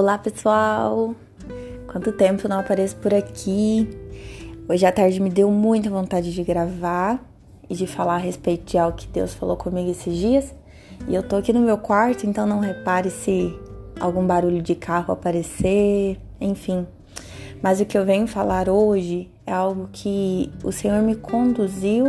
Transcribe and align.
Olá 0.00 0.16
pessoal! 0.16 1.14
Quanto 1.86 2.10
tempo 2.10 2.48
não 2.48 2.60
apareço 2.60 2.96
por 2.96 3.12
aqui? 3.12 3.86
Hoje 4.66 4.86
à 4.86 4.90
tarde 4.90 5.20
me 5.20 5.28
deu 5.28 5.50
muita 5.50 5.90
vontade 5.90 6.32
de 6.32 6.42
gravar 6.42 7.22
e 7.68 7.74
de 7.74 7.86
falar 7.86 8.14
a 8.14 8.16
respeito 8.16 8.64
de 8.64 8.78
algo 8.78 8.96
que 8.96 9.06
Deus 9.08 9.34
falou 9.34 9.58
comigo 9.58 9.90
esses 9.90 10.16
dias. 10.16 10.54
E 11.06 11.14
eu 11.14 11.22
tô 11.22 11.36
aqui 11.36 11.52
no 11.52 11.60
meu 11.60 11.76
quarto, 11.76 12.26
então 12.26 12.46
não 12.46 12.60
repare 12.60 13.10
se 13.10 13.54
algum 14.00 14.26
barulho 14.26 14.62
de 14.62 14.74
carro 14.74 15.12
aparecer, 15.12 16.18
enfim. 16.40 16.86
Mas 17.62 17.78
o 17.78 17.84
que 17.84 17.98
eu 17.98 18.06
venho 18.06 18.26
falar 18.26 18.70
hoje 18.70 19.30
é 19.46 19.52
algo 19.52 19.90
que 19.92 20.50
o 20.64 20.72
Senhor 20.72 21.02
me 21.02 21.14
conduziu 21.14 22.06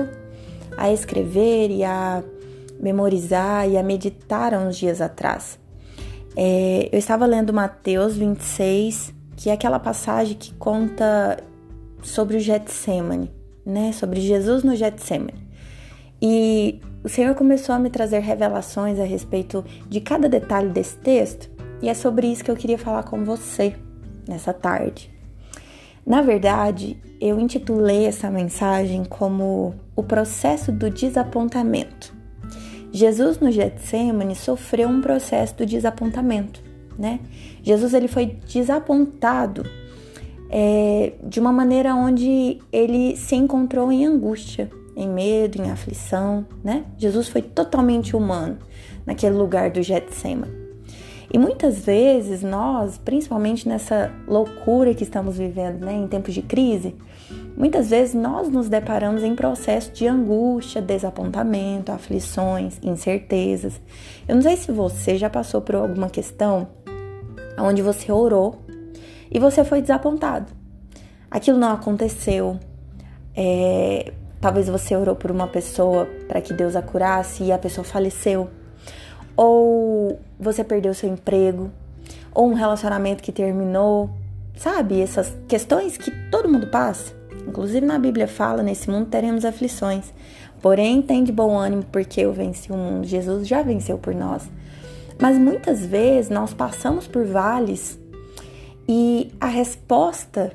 a 0.78 0.90
escrever 0.94 1.70
e 1.70 1.84
a 1.84 2.24
memorizar 2.80 3.70
e 3.70 3.78
a 3.78 3.84
meditar 3.84 4.54
há 4.54 4.60
uns 4.60 4.78
dias 4.78 5.02
atrás. 5.02 5.60
É, 6.36 6.90
eu 6.92 6.98
estava 7.00 7.26
lendo 7.26 7.52
Mateus 7.54 8.16
26, 8.16 9.14
que 9.36 9.50
é 9.50 9.54
aquela 9.54 9.80
passagem 9.80 10.36
que 10.36 10.54
conta 10.54 11.38
sobre 12.02 12.38
o 12.38 12.40
Getsemane, 12.40 13.32
né? 13.66 13.92
Sobre 13.92 14.22
Jesus 14.22 14.64
no 14.64 14.76
Getsemane. 14.76 15.48
E 16.22 16.80
o 17.04 17.10
Senhor 17.10 17.34
começou 17.36 17.74
a 17.74 17.80
me 17.80 17.90
trazer 17.90 18.20
revelações 18.20 19.00
a 19.00 19.04
respeito 19.04 19.66
de 19.90 20.00
cada 20.00 20.30
detalhe 20.30 20.70
desse 20.70 20.96
texto, 20.98 21.50
e 21.82 21.90
é 21.90 21.94
sobre 21.94 22.28
isso 22.28 22.44
que 22.44 22.52
eu 22.52 22.56
queria 22.56 22.78
falar 22.78 23.04
com 23.04 23.26
você 23.26 23.76
nessa 24.28 24.54
tarde. 24.54 25.12
Na 26.06 26.22
verdade, 26.22 26.98
eu 27.20 27.40
intitulei 27.40 28.06
essa 28.06 28.30
mensagem 28.30 29.04
como 29.04 29.76
o 29.96 30.04
processo 30.04 30.72
do 30.72 30.90
desapontamento. 30.90 32.21
Jesus 32.92 33.40
no 33.40 33.52
Getsemane 33.52 34.36
sofreu 34.36 34.90
um 34.90 35.02
processo 35.02 35.56
do 35.58 35.66
desapontamento, 35.66 36.62
né? 36.98 37.20
Jesus 37.64 37.94
ele 37.94 38.08
foi 38.08 38.38
desapontado 38.48 39.64
é, 40.50 41.14
de 41.24 41.40
uma 41.40 41.54
maneira 41.54 41.96
onde 41.96 42.60
ele 42.72 43.16
se 43.16 43.36
encontrou 43.36 43.92
em 43.92 44.06
angústia, 44.06 44.70
em 44.96 45.08
medo, 45.08 45.62
em 45.62 45.72
aflição, 45.72 46.46
né? 46.64 46.86
Jesus 46.98 47.30
foi 47.30 47.42
totalmente 47.42 48.16
humano 48.16 48.58
naquele 49.06 49.36
lugar 49.36 49.72
do 49.72 49.82
Getsemane. 49.82 50.62
E 51.34 51.38
muitas 51.38 51.86
vezes 51.86 52.44
nós, 52.44 52.98
principalmente 52.98 53.68
nessa 53.68 54.12
loucura 54.28 54.94
que 54.94 55.04
estamos 55.04 55.38
vivendo, 55.38 55.86
né, 55.86 55.94
em 55.94 56.06
tempos 56.06 56.34
de 56.34 56.42
crise, 56.42 56.94
muitas 57.56 57.90
vezes 57.90 58.14
nós 58.14 58.50
nos 58.50 58.70
deparamos 58.70 59.24
em 59.24 59.36
processo 59.36 59.92
de 59.92 60.08
angústia, 60.08 60.82
desapontamento, 60.82 61.92
aflições, 61.92 62.80
incertezas. 62.82 63.80
Eu 64.28 64.36
não 64.36 64.42
sei 64.42 64.58
se 64.58 64.72
você 64.72 65.18
já 65.18 65.30
passou 65.30 65.62
por 65.62 65.76
alguma 65.76 66.10
questão 66.10 66.68
onde 67.58 67.82
você 67.82 68.12
orou 68.12 68.62
e 69.30 69.40
você 69.40 69.64
foi 69.64 69.82
desapontado. 69.82 70.52
Aquilo 71.30 71.58
não 71.58 71.72
aconteceu. 71.72 72.60
É, 73.36 74.12
talvez 74.40 74.68
você 74.68 74.96
orou 74.96 75.16
por 75.16 75.32
uma 75.32 75.48
pessoa 75.48 76.08
para 76.28 76.42
que 76.42 76.54
Deus 76.54 76.76
a 76.76 76.82
curasse 76.82 77.44
e 77.44 77.52
a 77.52 77.58
pessoa 77.58 77.84
faleceu 77.84 78.50
ou 79.36 80.20
você 80.40 80.64
perdeu 80.64 80.94
seu 80.94 81.10
emprego, 81.10 81.72
ou 82.34 82.50
um 82.50 82.54
relacionamento 82.54 83.24
que 83.24 83.32
terminou, 83.32 84.10
sabe? 84.56 85.02
Essas 85.02 85.36
questões 85.48 85.98
que 85.98 86.12
todo 86.30 86.50
mundo 86.50 86.68
passa. 86.68 87.21
Inclusive 87.48 87.86
na 87.86 88.00
Bíblia 88.00 88.28
fala: 88.28 88.64
nesse 88.64 88.90
mundo 88.90 89.08
teremos 89.08 89.46
aflições. 89.46 90.14
Porém, 90.62 91.02
tem 91.02 91.24
de 91.24 91.32
bom 91.32 91.58
ânimo 91.58 91.84
porque 91.92 92.22
eu 92.22 92.32
venci 92.32 92.72
o 92.72 92.78
mundo. 92.78 93.08
Jesus 93.08 93.48
já 93.48 93.64
venceu 93.64 93.98
por 93.98 94.14
nós. 94.14 94.50
Mas 95.20 95.38
muitas 95.38 95.86
vezes 95.86 96.30
nós 96.30 96.54
passamos 96.54 97.08
por 97.08 97.26
vales 97.26 98.00
e 98.88 99.32
a 99.40 99.48
resposta 99.48 100.52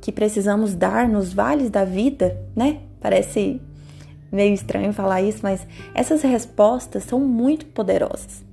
que 0.00 0.12
precisamos 0.12 0.74
dar 0.74 1.08
nos 1.08 1.32
vales 1.32 1.70
da 1.70 1.84
vida, 1.84 2.36
né? 2.54 2.80
Parece 3.00 3.60
meio 4.30 4.54
estranho 4.54 4.92
falar 4.92 5.22
isso, 5.22 5.40
mas 5.42 5.66
essas 5.94 6.22
respostas 6.22 7.04
são 7.04 7.18
muito 7.20 7.66
poderosas, 7.66 8.44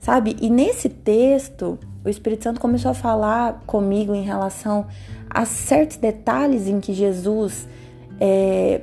sabe? 0.00 0.36
E 0.40 0.50
nesse 0.50 0.88
texto, 0.88 1.78
o 2.04 2.08
Espírito 2.08 2.42
Santo 2.42 2.60
começou 2.60 2.90
a 2.90 2.94
falar 2.94 3.62
comigo 3.66 4.14
em 4.14 4.22
relação 4.22 4.86
a 5.28 5.44
certos 5.44 5.96
detalhes 5.96 6.66
em 6.66 6.80
que 6.80 6.92
Jesus, 6.92 7.68
é, 8.18 8.80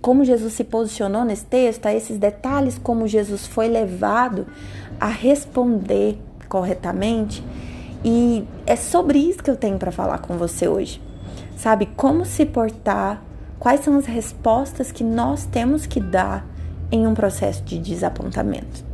como 0.00 0.24
Jesus 0.24 0.52
se 0.52 0.62
posicionou 0.62 1.24
nesse 1.24 1.46
texto, 1.46 1.86
a 1.86 1.94
esses 1.94 2.18
detalhes, 2.18 2.78
como 2.78 3.08
Jesus 3.08 3.46
foi 3.46 3.68
levado 3.68 4.46
a 5.00 5.08
responder 5.08 6.18
corretamente. 6.48 7.42
E 8.04 8.44
é 8.64 8.76
sobre 8.76 9.18
isso 9.18 9.42
que 9.42 9.50
eu 9.50 9.56
tenho 9.56 9.78
para 9.78 9.90
falar 9.90 10.18
com 10.18 10.36
você 10.36 10.68
hoje. 10.68 11.02
Sabe 11.56 11.86
como 11.96 12.24
se 12.24 12.46
portar 12.46 13.22
Quais 13.60 13.84
são 13.84 13.98
as 13.98 14.06
respostas 14.06 14.90
que 14.90 15.04
nós 15.04 15.44
temos 15.44 15.84
que 15.84 16.00
dar 16.00 16.46
em 16.90 17.06
um 17.06 17.12
processo 17.12 17.62
de 17.62 17.78
desapontamento? 17.78 18.89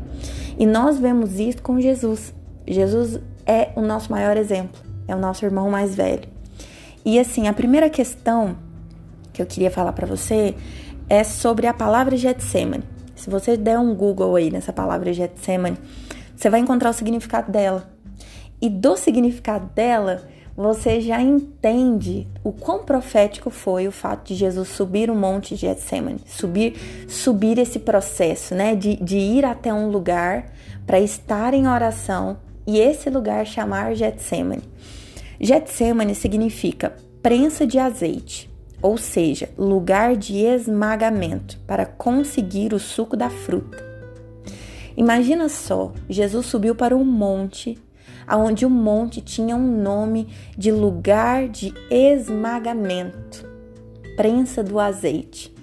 E 0.58 0.66
nós 0.66 0.98
vemos 0.98 1.38
isso 1.38 1.62
com 1.62 1.80
Jesus. 1.80 2.34
Jesus 2.66 3.20
é 3.46 3.70
o 3.76 3.80
nosso 3.80 4.10
maior 4.10 4.36
exemplo, 4.36 4.80
é 5.06 5.14
o 5.14 5.18
nosso 5.18 5.44
irmão 5.44 5.70
mais 5.70 5.94
velho. 5.94 6.28
E 7.04 7.18
assim, 7.18 7.46
a 7.46 7.52
primeira 7.52 7.88
questão 7.88 8.56
que 9.32 9.40
eu 9.40 9.46
queria 9.46 9.70
falar 9.70 9.92
para 9.92 10.06
você 10.06 10.54
é 11.08 11.22
sobre 11.22 11.66
a 11.66 11.74
palavra 11.74 12.16
Getsemane. 12.16 12.82
Se 13.14 13.30
você 13.30 13.56
der 13.56 13.78
um 13.78 13.94
Google 13.94 14.34
aí 14.34 14.50
nessa 14.50 14.72
palavra 14.72 15.12
Getsemane, 15.12 15.78
você 16.34 16.50
vai 16.50 16.60
encontrar 16.60 16.90
o 16.90 16.92
significado 16.92 17.52
dela. 17.52 17.88
E 18.60 18.68
do 18.68 18.96
significado 18.96 19.70
dela, 19.74 20.22
você 20.56 21.00
já 21.00 21.20
entende 21.20 22.26
o 22.42 22.50
quão 22.50 22.82
profético 22.84 23.50
foi 23.50 23.86
o 23.86 23.92
fato 23.92 24.28
de 24.28 24.34
Jesus 24.34 24.68
subir 24.68 25.10
o 25.10 25.14
monte 25.14 25.54
de 25.54 25.60
Getsemane, 25.60 26.20
subir, 26.26 27.06
subir 27.08 27.58
esse 27.58 27.78
processo, 27.78 28.54
né, 28.54 28.74
de, 28.74 28.96
de 28.96 29.18
ir 29.18 29.44
até 29.44 29.72
um 29.72 29.90
lugar 29.90 30.52
para 30.86 30.98
estar 30.98 31.52
em 31.52 31.68
oração 31.68 32.38
e 32.66 32.78
esse 32.78 33.10
lugar 33.10 33.44
chamar 33.44 33.94
Getsemane. 33.94 34.62
Getsemane 35.38 36.14
significa 36.14 36.96
prensa 37.22 37.66
de 37.66 37.78
azeite, 37.78 38.50
ou 38.80 38.96
seja, 38.96 39.50
lugar 39.58 40.16
de 40.16 40.38
esmagamento 40.38 41.58
para 41.66 41.84
conseguir 41.84 42.72
o 42.72 42.78
suco 42.78 43.16
da 43.16 43.28
fruta. 43.28 43.84
Imagina 44.96 45.50
só, 45.50 45.92
Jesus 46.08 46.46
subiu 46.46 46.74
para 46.74 46.96
um 46.96 47.04
monte 47.04 47.78
aonde 48.26 48.66
o 48.66 48.70
monte 48.70 49.20
tinha 49.20 49.54
um 49.54 49.82
nome 49.82 50.28
de 50.56 50.72
lugar 50.72 51.48
de 51.48 51.72
esmagamento, 51.90 53.48
prensa 54.16 54.62
do 54.62 54.80
azeite. 54.80 55.54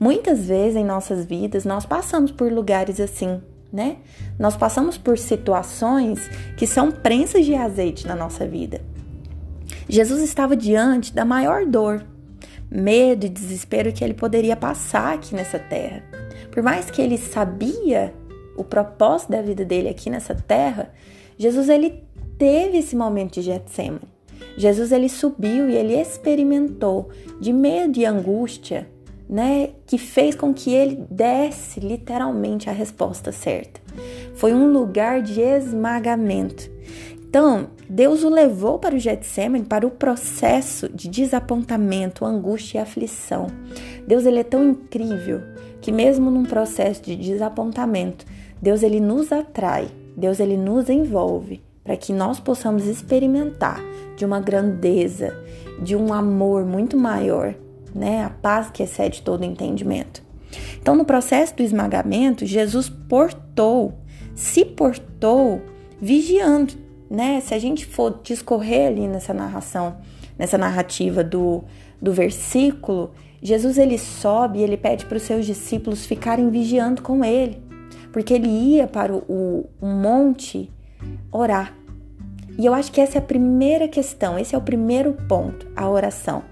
Muitas 0.00 0.46
vezes 0.46 0.76
em 0.76 0.84
nossas 0.84 1.24
vidas 1.24 1.64
nós 1.64 1.84
passamos 1.84 2.30
por 2.30 2.52
lugares 2.52 3.00
assim, 3.00 3.40
né? 3.72 3.96
Nós 4.38 4.56
passamos 4.56 4.96
por 4.96 5.18
situações 5.18 6.20
que 6.56 6.66
são 6.66 6.90
prensas 6.90 7.44
de 7.44 7.54
azeite 7.54 8.06
na 8.06 8.14
nossa 8.14 8.46
vida. 8.46 8.80
Jesus 9.88 10.22
estava 10.22 10.54
diante 10.54 11.12
da 11.14 11.24
maior 11.24 11.66
dor, 11.66 12.04
medo 12.70 13.26
e 13.26 13.28
desespero 13.28 13.92
que 13.92 14.04
ele 14.04 14.14
poderia 14.14 14.54
passar 14.54 15.14
aqui 15.14 15.34
nessa 15.34 15.58
terra. 15.58 16.02
Por 16.50 16.62
mais 16.62 16.90
que 16.90 17.00
ele 17.00 17.18
sabia 17.18 18.14
o 18.56 18.64
propósito 18.64 19.32
da 19.32 19.40
vida 19.40 19.64
dele 19.64 19.88
aqui 19.88 20.10
nessa 20.10 20.34
terra, 20.34 20.92
Jesus 21.38 21.68
ele 21.68 22.02
teve 22.36 22.78
esse 22.78 22.96
momento 22.96 23.34
de 23.34 23.42
Getsemane. 23.42 24.00
Jesus 24.56 24.90
ele 24.90 25.08
subiu 25.08 25.70
e 25.70 25.76
ele 25.76 25.94
experimentou 25.94 27.08
de 27.40 27.52
medo 27.52 27.98
e 27.98 28.04
angústia, 28.04 28.88
né, 29.28 29.70
que 29.86 29.98
fez 29.98 30.34
com 30.34 30.52
que 30.52 30.72
ele 30.74 31.04
desse 31.08 31.80
literalmente 31.80 32.68
a 32.68 32.72
resposta 32.72 33.30
certa. 33.30 33.80
Foi 34.34 34.52
um 34.52 34.72
lugar 34.72 35.22
de 35.22 35.40
esmagamento. 35.40 36.70
Então, 37.28 37.68
Deus 37.88 38.24
o 38.24 38.30
levou 38.30 38.78
para 38.78 38.94
o 38.94 38.98
Getsemane, 38.98 39.64
para 39.64 39.86
o 39.86 39.90
processo 39.90 40.88
de 40.88 41.08
desapontamento, 41.08 42.24
angústia 42.24 42.78
e 42.78 42.80
aflição. 42.80 43.48
Deus 44.06 44.24
ele 44.24 44.40
é 44.40 44.44
tão 44.44 44.70
incrível 44.70 45.42
que 45.80 45.92
mesmo 45.92 46.30
num 46.30 46.44
processo 46.44 47.02
de 47.02 47.14
desapontamento, 47.14 48.24
Deus 48.60 48.82
ele 48.82 48.98
nos 48.98 49.30
atrai 49.30 49.88
Deus 50.18 50.40
ele 50.40 50.56
nos 50.56 50.88
envolve 50.88 51.62
para 51.84 51.96
que 51.96 52.12
nós 52.12 52.40
possamos 52.40 52.86
experimentar 52.86 53.80
de 54.16 54.24
uma 54.24 54.40
grandeza, 54.40 55.34
de 55.80 55.94
um 55.94 56.12
amor 56.12 56.64
muito 56.64 56.96
maior, 56.96 57.54
né? 57.94 58.24
A 58.24 58.28
paz 58.28 58.68
que 58.70 58.82
excede 58.82 59.22
todo 59.22 59.44
entendimento. 59.44 60.22
Então, 60.80 60.96
no 60.96 61.04
processo 61.04 61.56
do 61.56 61.62
esmagamento, 61.62 62.44
Jesus 62.44 62.88
portou, 62.88 63.94
se 64.34 64.64
portou 64.64 65.62
vigiando, 66.00 66.74
né? 67.08 67.40
Se 67.40 67.54
a 67.54 67.58
gente 67.58 67.86
for 67.86 68.20
discorrer 68.22 68.88
ali 68.88 69.06
nessa 69.06 69.32
narração, 69.32 69.98
nessa 70.36 70.58
narrativa 70.58 71.22
do, 71.22 71.62
do 72.02 72.12
versículo, 72.12 73.12
Jesus 73.40 73.78
ele 73.78 73.96
sobe 73.96 74.58
e 74.58 74.62
ele 74.62 74.76
pede 74.76 75.06
para 75.06 75.16
os 75.16 75.22
seus 75.22 75.46
discípulos 75.46 76.04
ficarem 76.04 76.50
vigiando 76.50 77.02
com 77.02 77.24
ele 77.24 77.67
porque 78.18 78.34
ele 78.34 78.48
ia 78.48 78.88
para 78.88 79.14
o, 79.14 79.70
o 79.80 79.86
monte 79.86 80.68
orar. 81.30 81.72
E 82.58 82.66
eu 82.66 82.74
acho 82.74 82.90
que 82.90 83.00
essa 83.00 83.18
é 83.18 83.20
a 83.20 83.24
primeira 83.24 83.86
questão, 83.86 84.36
esse 84.36 84.56
é 84.56 84.58
o 84.58 84.60
primeiro 84.60 85.12
ponto, 85.28 85.68
a 85.76 85.88
oração. 85.88 86.42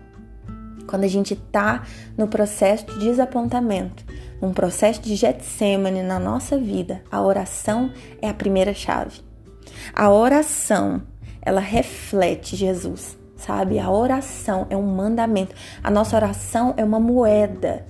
Quando 0.87 1.03
a 1.03 1.09
gente 1.09 1.35
está 1.35 1.83
no 2.17 2.29
processo 2.29 2.87
de 2.87 3.01
desapontamento, 3.01 4.05
um 4.41 4.53
processo 4.53 5.03
de 5.03 5.17
Getsemane 5.17 6.05
na 6.05 6.21
nossa 6.21 6.57
vida, 6.57 7.03
a 7.11 7.21
oração 7.21 7.91
é 8.23 8.29
a 8.29 8.35
primeira 8.35 8.73
chave. 8.73 9.21
A 9.93 10.09
oração, 10.09 11.03
ela 11.43 11.61
reflete 11.61 12.55
Jesus, 12.55 13.19
sabe? 13.37 13.81
A 13.81 13.91
oração 13.91 14.69
é 14.71 14.77
um 14.77 14.87
mandamento. 14.87 15.53
A 15.83 15.91
nossa 15.91 16.15
oração 16.15 16.75
é 16.77 16.85
uma 16.85 17.01
moeda 17.01 17.85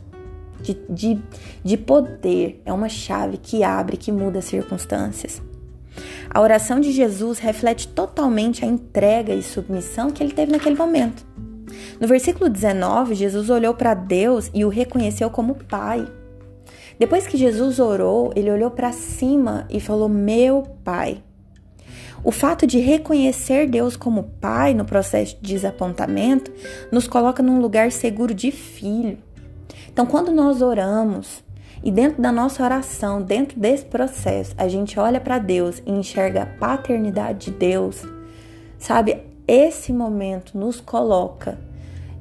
de, 0.63 0.75
de, 0.89 1.19
de 1.65 1.77
poder, 1.77 2.61
é 2.65 2.73
uma 2.73 2.89
chave 2.89 3.37
que 3.37 3.63
abre, 3.63 3.97
que 3.97 4.13
muda 4.13 4.39
as 4.39 4.45
circunstâncias. 4.45 5.43
A 6.29 6.41
oração 6.41 6.81
de 6.81 6.93
Jesus 6.93 7.39
reflete 7.39 7.89
totalmente 7.89 8.65
a 8.65 8.69
entrega 8.69 9.33
e 9.33 9.43
submissão 9.43 10.11
que 10.11 10.23
ele 10.23 10.33
teve 10.33 10.53
naquele 10.53 10.77
momento. 10.77 11.25
No 12.01 12.07
versículo 12.07 12.51
19, 12.51 13.15
Jesus 13.15 13.49
olhou 13.49 13.75
para 13.75 13.95
Deus 13.95 14.51
e 14.53 14.65
o 14.65 14.69
reconheceu 14.69 15.31
como 15.31 15.55
Pai. 15.55 16.07
Depois 16.99 17.27
que 17.27 17.37
Jesus 17.37 17.79
orou, 17.79 18.33
ele 18.35 18.51
olhou 18.51 18.71
para 18.71 18.93
cima 18.93 19.67
e 19.71 19.81
falou: 19.81 20.09
Meu 20.09 20.63
Pai. 20.85 21.23
O 22.25 22.33
fato 22.33 22.67
de 22.67 22.79
reconhecer 22.79 23.69
Deus 23.69 23.97
como 23.97 24.25
Pai 24.41 24.75
no 24.75 24.85
processo 24.85 25.37
de 25.41 25.55
desapontamento 25.55 26.53
nos 26.91 27.07
coloca 27.07 27.43
num 27.43 27.61
lugar 27.61 27.93
seguro 27.93 28.35
de 28.35 28.51
filho. 28.51 29.19
Então, 29.97 30.05
quando 30.05 30.31
nós 30.31 30.61
oramos 30.61 31.43
e 31.83 31.91
dentro 31.91 32.21
da 32.21 32.31
nossa 32.31 32.63
oração, 32.63 33.23
dentro 33.23 33.59
desse 33.59 33.87
processo, 33.87 34.55
a 34.59 34.69
gente 34.69 35.01
olha 35.01 35.19
para 35.19 35.39
Deus 35.39 35.83
e 35.87 35.91
enxerga 35.91 36.43
a 36.43 36.47
paternidade 36.47 37.51
de 37.51 37.57
Deus, 37.57 38.03
sabe? 38.79 39.23
Esse 39.49 39.95
momento 39.95 40.59
nos 40.59 40.83
coloca 40.83 41.59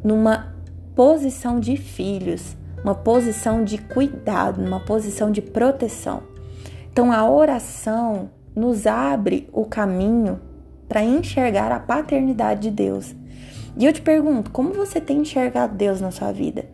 numa 0.02 0.56
posição 0.96 1.60
de 1.60 1.76
filhos, 1.76 2.56
uma 2.82 2.96
posição 2.96 3.62
de 3.62 3.78
cuidado, 3.78 4.62
numa 4.62 4.80
posição 4.80 5.30
de 5.30 5.42
proteção. 5.42 6.24
Então 6.94 7.12
a 7.12 7.30
oração 7.30 8.30
nos 8.56 8.88
abre 8.88 9.50
o 9.52 9.66
caminho 9.66 10.40
para 10.88 11.04
enxergar 11.04 11.74
a 11.74 11.80
paternidade 11.82 12.70
de 12.70 12.72
Deus. 12.72 13.14
E 13.76 13.86
eu 13.86 13.92
te 13.92 14.02
pergunto, 14.02 14.50
como 14.50 14.72
você 14.72 15.02
tem 15.02 15.18
enxergado 15.18 15.76
Deus 15.76 16.00
na 16.00 16.10
sua 16.10 16.32
vida? 16.32 16.74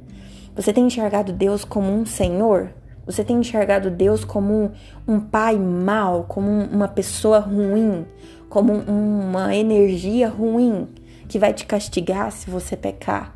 Você 0.53 0.73
tem 0.73 0.85
enxergado 0.85 1.31
Deus 1.31 1.63
como 1.63 1.89
um 1.89 2.05
Senhor? 2.05 2.71
Você 3.05 3.23
tem 3.23 3.37
enxergado 3.37 3.89
Deus 3.89 4.25
como 4.25 4.71
um, 5.07 5.19
pai 5.19 5.57
mau, 5.57 6.25
como 6.25 6.49
um, 6.49 6.65
uma 6.65 6.89
pessoa 6.89 7.39
ruim, 7.39 8.05
como 8.49 8.73
um, 8.73 9.29
uma 9.29 9.55
energia 9.55 10.27
ruim 10.27 10.89
que 11.29 11.39
vai 11.39 11.53
te 11.53 11.65
castigar 11.65 12.29
se 12.33 12.49
você 12.49 12.75
pecar? 12.75 13.33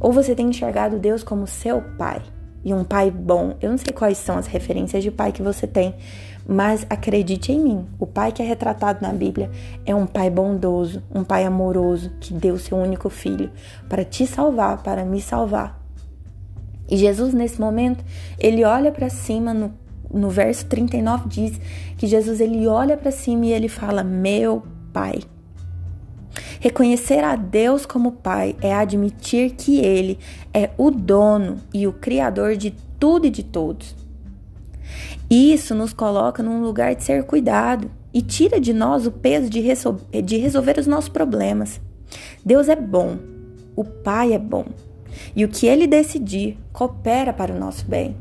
Ou 0.00 0.10
você 0.10 0.34
tem 0.34 0.48
enxergado 0.48 0.98
Deus 0.98 1.22
como 1.22 1.46
seu 1.46 1.80
pai 1.96 2.20
e 2.64 2.74
um 2.74 2.82
pai 2.82 3.12
bom? 3.12 3.54
Eu 3.62 3.70
não 3.70 3.78
sei 3.78 3.92
quais 3.92 4.18
são 4.18 4.36
as 4.36 4.48
referências 4.48 5.04
de 5.04 5.10
pai 5.12 5.30
que 5.30 5.42
você 5.42 5.68
tem, 5.68 5.94
mas 6.48 6.84
acredite 6.90 7.52
em 7.52 7.60
mim, 7.60 7.86
o 7.96 8.08
pai 8.08 8.32
que 8.32 8.42
é 8.42 8.44
retratado 8.44 8.98
na 9.02 9.12
Bíblia 9.12 9.52
é 9.84 9.94
um 9.94 10.06
pai 10.06 10.28
bondoso, 10.28 11.00
um 11.14 11.22
pai 11.22 11.44
amoroso 11.44 12.10
que 12.20 12.34
deu 12.34 12.58
seu 12.58 12.76
único 12.76 13.08
filho 13.08 13.52
para 13.88 14.04
te 14.04 14.26
salvar, 14.26 14.82
para 14.82 15.04
me 15.04 15.20
salvar. 15.20 15.85
E 16.88 16.96
Jesus, 16.96 17.34
nesse 17.34 17.60
momento, 17.60 18.04
ele 18.38 18.64
olha 18.64 18.92
para 18.92 19.08
cima 19.08 19.52
no 19.52 19.72
no 20.12 20.30
verso 20.30 20.64
39 20.66 21.28
diz 21.28 21.60
que 21.98 22.06
Jesus 22.06 22.40
ele 22.40 22.66
olha 22.66 22.96
para 22.96 23.10
cima 23.10 23.46
e 23.46 23.52
ele 23.52 23.68
fala: 23.68 24.02
"Meu 24.02 24.62
Pai". 24.92 25.20
Reconhecer 26.60 27.22
a 27.22 27.36
Deus 27.36 27.86
como 27.86 28.12
Pai 28.12 28.56
é 28.60 28.74
admitir 28.74 29.52
que 29.52 29.78
ele 29.78 30.18
é 30.52 30.70
o 30.76 30.90
dono 30.90 31.58
e 31.72 31.86
o 31.86 31.92
criador 31.92 32.56
de 32.56 32.74
tudo 32.98 33.26
e 33.26 33.30
de 33.30 33.42
todos. 33.42 33.94
Isso 35.28 35.74
nos 35.74 35.92
coloca 35.92 36.42
num 36.42 36.62
lugar 36.62 36.94
de 36.94 37.04
ser 37.04 37.24
cuidado 37.24 37.90
e 38.12 38.22
tira 38.22 38.60
de 38.60 38.72
nós 38.72 39.06
o 39.06 39.12
peso 39.12 39.50
de, 39.50 39.62
de 40.22 40.36
resolver 40.38 40.78
os 40.78 40.86
nossos 40.86 41.08
problemas. 41.08 41.80
Deus 42.44 42.68
é 42.68 42.76
bom, 42.76 43.18
o 43.74 43.84
Pai 43.84 44.32
é 44.32 44.38
bom, 44.38 44.66
e 45.34 45.44
o 45.44 45.48
que 45.48 45.66
ele 45.66 45.86
decidir 45.86 46.58
coopera 46.72 47.32
para 47.32 47.52
o 47.52 47.58
nosso 47.58 47.84
bem. 47.86 48.16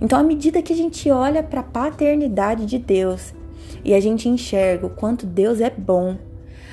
Então, 0.00 0.18
à 0.18 0.22
medida 0.22 0.62
que 0.62 0.72
a 0.72 0.76
gente 0.76 1.10
olha 1.10 1.42
para 1.42 1.60
a 1.60 1.64
paternidade 1.64 2.64
de 2.64 2.78
Deus 2.78 3.34
e 3.84 3.94
a 3.94 4.00
gente 4.00 4.28
enxerga 4.28 4.86
o 4.86 4.90
quanto 4.90 5.26
Deus 5.26 5.60
é 5.60 5.70
bom, 5.70 6.16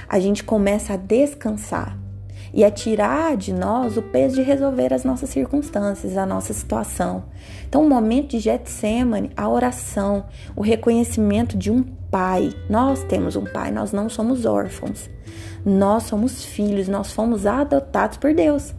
a 0.07 0.19
gente 0.19 0.44
começa 0.44 0.94
a 0.94 0.98
descansar 0.98 1.98
e 2.54 2.63
a 2.63 2.71
tirar 2.71 3.36
de 3.36 3.54
nós 3.54 3.98
o 3.98 4.01
peso 4.01 4.36
de 4.36 4.42
resolver 4.42 4.94
as 4.94 5.04
nossas 5.04 5.30
circunstâncias, 5.30 6.15
a 6.15 6.25
nossa 6.25 6.54
situação. 6.54 7.25
Então, 7.68 7.86
o 7.86 7.89
momento 7.89 8.30
de 8.30 8.39
Getsemane, 8.39 9.31
a 9.36 9.50
oração, 9.50 10.25
o 10.56 10.62
reconhecimento 10.62 11.57
de 11.57 11.69
um 11.69 11.83
pai. 12.09 12.51
Nós 12.69 13.04
temos 13.04 13.36
um 13.36 13.44
pai, 13.44 13.71
nós 13.71 13.92
não 13.92 14.07
somos 14.07 14.45
órfãos. 14.45 15.09
Nós 15.65 16.04
somos 16.04 16.45
filhos, 16.45 16.88
nós 16.88 17.12
fomos 17.12 17.45
adotados 17.45 18.18
por 18.18 18.33
Deus 18.33 18.74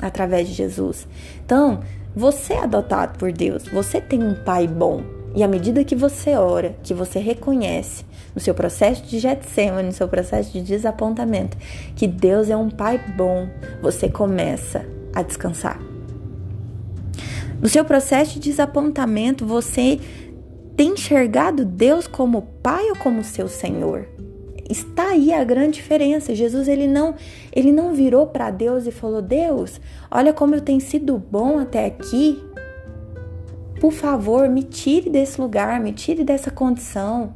através 0.00 0.48
de 0.48 0.54
Jesus. 0.54 1.06
Então, 1.44 1.80
você 2.14 2.54
é 2.54 2.62
adotado 2.62 3.18
por 3.18 3.32
Deus, 3.32 3.64
você 3.68 4.00
tem 4.00 4.22
um 4.22 4.34
pai 4.34 4.66
bom. 4.66 5.02
E 5.34 5.42
à 5.42 5.48
medida 5.48 5.84
que 5.84 5.94
você 5.94 6.34
ora, 6.36 6.74
que 6.82 6.94
você 6.94 7.18
reconhece 7.18 8.04
no 8.34 8.40
seu 8.40 8.54
processo 8.54 9.04
de 9.04 9.18
Getsemane, 9.18 9.88
no 9.88 9.92
seu 9.92 10.08
processo 10.08 10.52
de 10.52 10.62
desapontamento, 10.62 11.56
que 11.94 12.06
Deus 12.06 12.48
é 12.48 12.56
um 12.56 12.70
pai 12.70 12.98
bom, 13.16 13.48
você 13.82 14.08
começa 14.08 14.84
a 15.14 15.22
descansar. 15.22 15.80
No 17.60 17.68
seu 17.68 17.84
processo 17.84 18.34
de 18.34 18.50
desapontamento, 18.50 19.44
você 19.44 20.00
tem 20.76 20.92
enxergado 20.92 21.64
Deus 21.64 22.06
como 22.06 22.42
pai 22.62 22.88
ou 22.90 22.96
como 22.96 23.22
seu 23.22 23.48
Senhor? 23.48 24.08
está 24.68 25.08
aí 25.08 25.32
a 25.32 25.42
grande 25.42 25.76
diferença. 25.76 26.34
Jesus 26.34 26.68
ele 26.68 26.86
não 26.86 27.14
ele 27.58 27.72
não 27.72 27.92
virou 27.92 28.28
para 28.28 28.52
Deus 28.52 28.86
e 28.86 28.92
falou: 28.92 29.20
"Deus, 29.20 29.80
olha 30.08 30.32
como 30.32 30.54
eu 30.54 30.60
tenho 30.60 30.80
sido 30.80 31.18
bom 31.18 31.58
até 31.58 31.86
aqui. 31.86 32.40
Por 33.80 33.90
favor, 33.90 34.48
me 34.48 34.62
tire 34.62 35.10
desse 35.10 35.40
lugar, 35.40 35.80
me 35.80 35.92
tire 35.92 36.22
dessa 36.22 36.52
condição. 36.52 37.34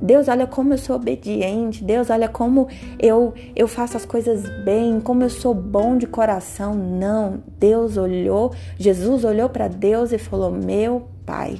Deus, 0.00 0.28
olha 0.28 0.46
como 0.46 0.72
eu 0.72 0.78
sou 0.78 0.94
obediente. 0.94 1.82
Deus, 1.82 2.08
olha 2.08 2.28
como 2.28 2.68
eu 3.00 3.34
eu 3.56 3.66
faço 3.66 3.96
as 3.96 4.04
coisas 4.04 4.48
bem, 4.64 5.00
como 5.00 5.24
eu 5.24 5.30
sou 5.30 5.52
bom 5.52 5.96
de 5.96 6.06
coração. 6.06 6.74
Não, 6.74 7.42
Deus 7.58 7.96
olhou, 7.96 8.52
Jesus 8.78 9.24
olhou 9.24 9.48
para 9.48 9.66
Deus 9.66 10.12
e 10.12 10.18
falou: 10.18 10.52
"Meu 10.52 11.08
Pai". 11.26 11.58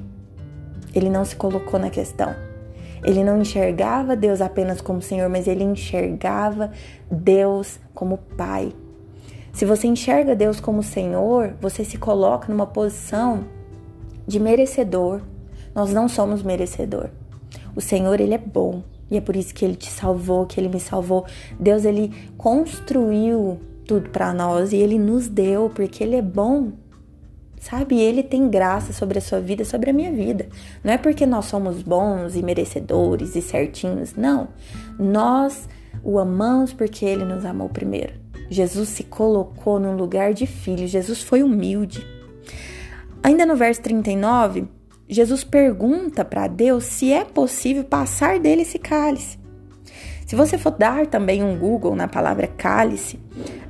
Ele 0.94 1.10
não 1.10 1.24
se 1.24 1.34
colocou 1.34 1.80
na 1.80 1.90
questão. 1.90 2.51
Ele 3.04 3.24
não 3.24 3.40
enxergava 3.40 4.14
Deus 4.14 4.40
apenas 4.40 4.80
como 4.80 5.02
Senhor, 5.02 5.28
mas 5.28 5.48
ele 5.48 5.64
enxergava 5.64 6.70
Deus 7.10 7.80
como 7.94 8.18
Pai. 8.36 8.72
Se 9.52 9.64
você 9.64 9.86
enxerga 9.86 10.34
Deus 10.34 10.60
como 10.60 10.82
Senhor, 10.82 11.54
você 11.60 11.84
se 11.84 11.98
coloca 11.98 12.50
numa 12.50 12.66
posição 12.66 13.44
de 14.26 14.38
merecedor. 14.38 15.20
Nós 15.74 15.92
não 15.92 16.08
somos 16.08 16.42
merecedor. 16.42 17.10
O 17.74 17.80
Senhor, 17.80 18.20
ele 18.20 18.34
é 18.34 18.38
bom. 18.38 18.82
E 19.10 19.16
é 19.16 19.20
por 19.20 19.36
isso 19.36 19.52
que 19.52 19.64
ele 19.64 19.76
te 19.76 19.90
salvou, 19.90 20.46
que 20.46 20.58
ele 20.58 20.68
me 20.68 20.80
salvou. 20.80 21.26
Deus, 21.60 21.84
ele 21.84 22.12
construiu 22.38 23.60
tudo 23.86 24.08
para 24.10 24.32
nós 24.32 24.72
e 24.72 24.76
ele 24.76 24.98
nos 24.98 25.28
deu 25.28 25.70
porque 25.74 26.02
ele 26.02 26.16
é 26.16 26.22
bom 26.22 26.72
Sabe, 27.62 28.00
ele 28.00 28.24
tem 28.24 28.50
graça 28.50 28.92
sobre 28.92 29.18
a 29.18 29.20
sua 29.20 29.38
vida, 29.38 29.64
sobre 29.64 29.88
a 29.88 29.92
minha 29.92 30.10
vida. 30.10 30.48
Não 30.82 30.92
é 30.92 30.98
porque 30.98 31.24
nós 31.24 31.44
somos 31.44 31.80
bons 31.80 32.34
e 32.34 32.42
merecedores 32.42 33.36
e 33.36 33.40
certinhos, 33.40 34.16
não. 34.16 34.48
Nós 34.98 35.68
o 36.02 36.18
amamos 36.18 36.72
porque 36.72 37.04
ele 37.04 37.24
nos 37.24 37.44
amou 37.44 37.68
primeiro. 37.68 38.14
Jesus 38.50 38.88
se 38.88 39.04
colocou 39.04 39.78
num 39.78 39.94
lugar 39.94 40.34
de 40.34 40.44
filho, 40.44 40.88
Jesus 40.88 41.22
foi 41.22 41.44
humilde. 41.44 42.04
Ainda 43.22 43.46
no 43.46 43.54
verso 43.54 43.80
39, 43.80 44.64
Jesus 45.08 45.44
pergunta 45.44 46.24
para 46.24 46.48
Deus 46.48 46.82
se 46.82 47.12
é 47.12 47.24
possível 47.24 47.84
passar 47.84 48.40
dele 48.40 48.62
esse 48.62 48.78
cálice. 48.80 49.38
Se 50.26 50.34
você 50.34 50.58
for 50.58 50.72
dar 50.72 51.06
também 51.06 51.44
um 51.44 51.56
Google 51.56 51.94
na 51.94 52.08
palavra 52.08 52.48
cálice, 52.48 53.20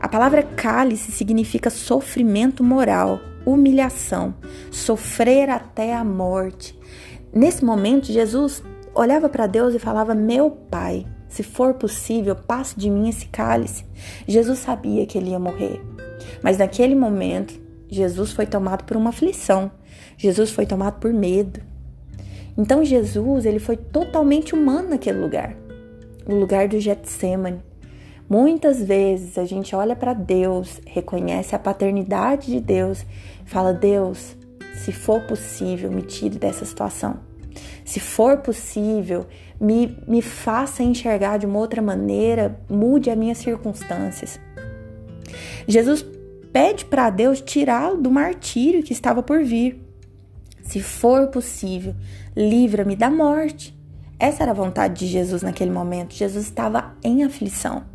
a 0.01 0.09
palavra 0.09 0.43
cálice 0.43 1.13
significa 1.13 1.69
sofrimento 1.69 2.65
moral 2.65 3.21
humilhação, 3.45 4.35
sofrer 4.71 5.49
até 5.51 5.95
a 5.95 6.05
morte. 6.05 6.79
Nesse 7.33 7.65
momento, 7.65 8.13
Jesus 8.13 8.63
olhava 8.95 9.29
para 9.29 9.47
Deus 9.47 9.75
e 9.75 9.79
falava: 9.79 10.15
Meu 10.15 10.51
Pai, 10.51 11.07
se 11.29 11.43
for 11.43 11.75
possível, 11.75 12.37
passe 12.37 12.79
de 12.79 12.91
mim 12.91 13.09
esse 13.09 13.27
cálice. 13.27 13.85
Jesus 14.27 14.59
sabia 14.59 15.07
que 15.07 15.17
ele 15.17 15.31
ia 15.31 15.39
morrer, 15.39 15.81
mas 16.43 16.59
naquele 16.59 16.95
momento, 16.95 17.61
Jesus 17.89 18.33
foi 18.33 18.47
tomado 18.47 18.85
por 18.85 18.97
uma 18.97 19.11
aflição, 19.11 19.71
Jesus 20.17 20.51
foi 20.51 20.67
tomado 20.67 20.99
por 20.99 21.13
medo. 21.13 21.61
Então, 22.57 22.85
Jesus 22.85 23.47
ele 23.47 23.59
foi 23.59 23.77
totalmente 23.77 24.55
humano 24.55 24.91
naquele 24.91 25.19
lugar. 25.19 25.57
o 26.27 26.35
lugar 26.35 26.69
do 26.69 26.79
Getsemane. 26.79 27.72
Muitas 28.29 28.83
vezes 28.83 29.37
a 29.37 29.45
gente 29.45 29.75
olha 29.75 29.95
para 29.95 30.15
Deus, 30.15 30.81
reconhece 30.87 31.55
a 31.55 31.59
paternidade 31.59 32.51
de 32.51 32.61
Deus, 32.61 33.05
fala: 33.45 33.73
Deus, 33.73 34.37
se 34.77 34.93
for 34.93 35.21
possível, 35.23 35.91
me 35.91 36.03
tire 36.03 36.39
dessa 36.39 36.65
situação. 36.65 37.21
Se 37.85 38.01
for 38.01 38.39
possível, 38.39 39.27
me, 39.61 39.99
me 40.07 40.23
faça 40.23 40.83
enxergar 40.83 41.39
de 41.39 41.47
uma 41.47 41.59
outra 41.59 41.83
maneira, 41.83 42.59
mude 42.69 43.11
as 43.11 43.17
minhas 43.17 43.39
circunstâncias. 43.39 44.41
Jesus 45.67 46.05
pede 46.53 46.85
para 46.85 47.11
Deus 47.11 47.41
tirá-lo 47.41 48.01
do 48.01 48.11
martírio 48.11 48.83
que 48.83 48.93
estava 48.93 49.23
por 49.23 49.43
vir. 49.45 49.81
Se 50.63 50.81
for 50.81 51.29
possível, 51.29 51.95
livra-me 52.37 52.97
da 52.97 53.11
morte. 53.11 53.77
Essa 54.19 54.45
era 54.45 54.53
a 54.53 54.55
vontade 54.55 55.01
de 55.01 55.07
Jesus 55.07 55.43
naquele 55.43 55.71
momento. 55.71 56.15
Jesus 56.15 56.45
estava 56.45 56.95
em 57.03 57.25
aflição. 57.25 57.92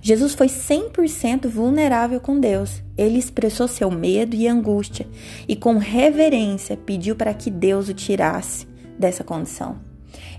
Jesus 0.00 0.34
foi 0.34 0.46
100% 0.46 1.48
vulnerável 1.48 2.20
com 2.20 2.38
Deus. 2.38 2.82
Ele 2.96 3.18
expressou 3.18 3.68
seu 3.68 3.90
medo 3.90 4.34
e 4.34 4.48
angústia 4.48 5.06
e, 5.48 5.54
com 5.56 5.78
reverência, 5.78 6.76
pediu 6.76 7.16
para 7.16 7.34
que 7.34 7.50
Deus 7.50 7.88
o 7.88 7.94
tirasse 7.94 8.66
dessa 8.98 9.24
condição. 9.24 9.76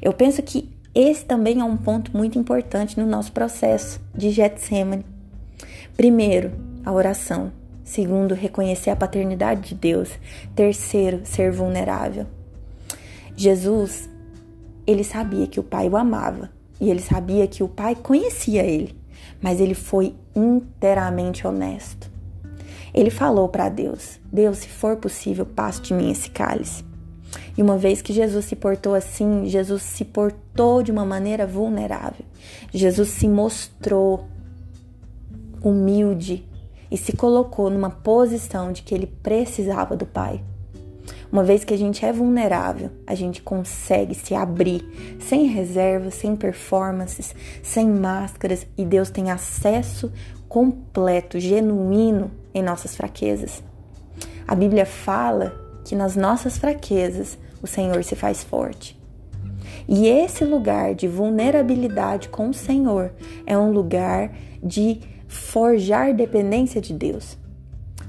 Eu 0.02 0.14
penso 0.14 0.42
que 0.42 0.70
esse 0.94 1.26
também 1.26 1.60
é 1.60 1.64
um 1.64 1.78
ponto 1.78 2.16
muito 2.16 2.38
importante 2.38 3.00
no 3.00 3.06
nosso 3.06 3.32
processo 3.32 4.00
de 4.16 4.30
Getsemane. 4.30 5.06
Primeiro, 5.98 6.52
a 6.86 6.92
oração. 6.92 7.52
Segundo, 7.84 8.34
reconhecer 8.34 8.92
a 8.92 8.96
paternidade 8.96 9.70
de 9.70 9.76
Deus. 9.76 10.10
Terceiro, 10.56 11.22
ser 11.24 11.52
vulnerável. 11.52 12.28
Jesus, 13.36 14.10
ele 14.86 15.04
sabia 15.04 15.48
que 15.48 15.60
o 15.60 15.64
Pai 15.64 15.90
o 15.90 15.98
amava 15.98 16.52
e 16.80 16.90
ele 16.90 17.02
sabia 17.02 17.48
que 17.48 17.64
o 17.64 17.68
Pai 17.68 17.96
conhecia 17.96 18.64
ele, 18.64 18.96
mas 19.44 19.60
ele 19.60 19.74
foi 19.74 20.16
inteiramente 20.34 21.46
honesto. 21.46 22.10
Ele 22.94 23.10
falou 23.10 23.50
para 23.50 23.68
Deus: 23.68 24.20
Deus, 24.32 24.60
se 24.60 24.70
for 24.70 24.96
possível, 24.96 25.46
passe 25.46 25.82
de 25.82 25.94
mim 25.94 26.10
esse 26.10 26.30
cálice. 26.30 26.86
E 27.58 27.62
uma 27.62 27.78
vez 27.78 28.02
que 28.02 28.14
Jesus 28.14 28.46
se 28.46 28.56
portou 28.56 28.96
assim, 28.96 29.46
Jesus 29.46 29.84
se 29.84 30.06
portou 30.06 30.82
de 30.82 30.92
uma 30.92 31.06
maneira 31.06 31.46
vulnerável. 31.46 32.26
Jesus 32.74 33.10
se 33.10 33.28
mostrou 33.28 34.26
humilde 35.62 36.48
e 36.90 36.98
se 36.98 37.14
colocou 37.14 37.70
numa 37.70 37.90
posição 37.90 38.72
de 38.72 38.82
que 38.82 38.96
ele 38.96 39.08
precisava 39.08 39.96
do 39.96 40.06
Pai. 40.06 40.42
Uma 41.34 41.44
vez 41.44 41.64
que 41.64 41.74
a 41.74 41.78
gente 41.78 42.06
é 42.06 42.14
vulnerável, 42.14 42.92
a 43.08 43.16
gente 43.16 43.42
consegue 43.42 44.14
se 44.14 44.36
abrir 44.36 45.18
sem 45.20 45.48
reservas, 45.48 46.14
sem 46.14 46.36
performances, 46.36 47.34
sem 47.64 47.90
máscaras 47.90 48.68
e 48.78 48.86
Deus 48.86 49.10
tem 49.10 49.32
acesso 49.32 50.14
completo, 50.48 51.40
genuíno 51.40 52.30
em 52.54 52.62
nossas 52.62 52.96
fraquezas. 52.96 53.64
A 54.48 54.54
Bíblia 54.54 54.86
fala 54.86 55.60
que 55.84 55.96
nas 55.96 56.16
nossas 56.16 56.60
fraquezas 56.60 57.36
o 57.64 57.66
Senhor 57.66 58.04
se 58.04 58.16
faz 58.16 58.44
forte. 58.44 58.96
E 59.88 60.08
esse 60.08 60.46
lugar 60.46 60.94
de 60.94 61.08
vulnerabilidade 61.08 62.30
com 62.30 62.50
o 62.50 62.54
Senhor 62.54 63.12
é 63.48 63.58
um 63.58 63.72
lugar 63.72 64.32
de 64.62 65.02
forjar 65.28 66.14
dependência 66.14 66.80
de 66.80 66.94
Deus. 66.94 67.42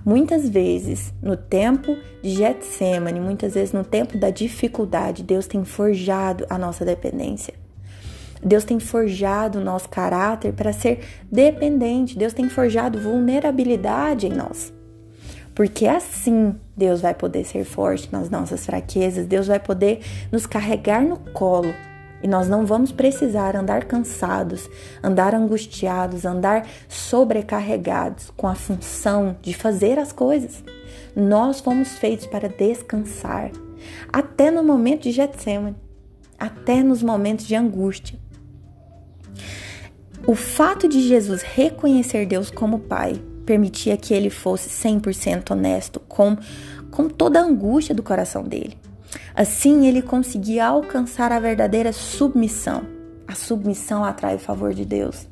Muitas 0.05 0.49
vezes, 0.49 1.15
no 1.23 1.35
tempo 1.37 1.97
de 2.23 2.31
Getsemane, 2.31 3.21
muitas 3.21 3.55
vezes 3.55 3.73
no 3.73 3.83
tempo 3.83 4.19
da 4.19 4.29
dificuldade, 4.29 5.23
Deus 5.23 5.47
tem 5.47 5.65
forjado 5.65 6.45
a 6.51 6.59
nossa 6.59 6.85
dependência. 6.85 7.55
Deus 8.45 8.65
tem 8.65 8.79
forjado 8.79 9.59
o 9.59 9.65
nosso 9.65 9.89
caráter 9.89 10.53
para 10.53 10.75
ser 10.75 11.01
dependente. 11.33 12.19
Deus 12.19 12.35
tem 12.35 12.49
forjado 12.51 13.01
vulnerabilidade 13.01 14.27
em 14.27 14.33
nós. 14.33 14.71
Porque 15.55 15.87
assim 15.87 16.55
Deus 16.77 17.01
vai 17.01 17.15
poder 17.15 17.45
ser 17.45 17.65
forte 17.65 18.13
nas 18.13 18.29
nossas 18.29 18.67
fraquezas, 18.67 19.25
Deus 19.25 19.47
vai 19.47 19.61
poder 19.61 20.01
nos 20.31 20.45
carregar 20.47 21.03
no 21.03 21.17
colo 21.33 21.73
e 22.25 22.27
nós 22.27 22.49
não 22.49 22.65
vamos 22.65 22.91
precisar 22.91 23.55
andar 23.55 23.85
cansados, 23.85 24.71
andar 25.03 25.35
angustiados, 25.35 26.25
andar 26.25 26.67
sobrecarregados 26.89 28.33
com 28.35 28.49
a 28.49 28.55
função 28.55 29.37
de 29.43 29.53
fazer 29.53 29.99
as 29.99 30.11
coisas. 30.11 30.65
Nós 31.15 31.61
fomos 31.61 31.99
feitos 31.99 32.27
para 32.27 32.49
descansar, 32.49 33.51
até 34.11 34.51
no 34.51 34.65
momento 34.65 35.03
de 35.03 35.13
Getsemane, 35.13 35.77
até 36.39 36.83
nos 36.83 37.03
momentos 37.03 37.47
de 37.47 37.55
angústia. 37.55 38.19
O 40.27 40.35
fato 40.35 40.89
de 40.89 41.07
Jesus 41.07 41.43
reconhecer 41.43 42.25
Deus 42.25 42.51
como 42.51 42.79
Pai 42.79 43.21
permitia 43.45 43.99
que 43.99 44.15
ele 44.15 44.31
fosse 44.31 44.71
100% 44.71 45.51
honesto 45.51 46.01
com, 46.01 46.39
com 46.91 47.07
toda 47.07 47.39
a 47.39 47.45
angústia 47.45 47.95
do 47.95 48.03
coração 48.03 48.45
dele. 48.45 48.79
Assim, 49.35 49.87
ele 49.87 50.03
conseguia 50.03 50.67
alcançar 50.67 51.33
a 51.33 51.41
verdadeira 51.41 51.93
submissão. 51.93 52.83
A 53.27 53.35
submissão 53.35 54.05
atrai 54.05 54.37
o 54.37 54.39
favor 54.39 54.75
de 54.75 54.85
Deus. 54.85 55.27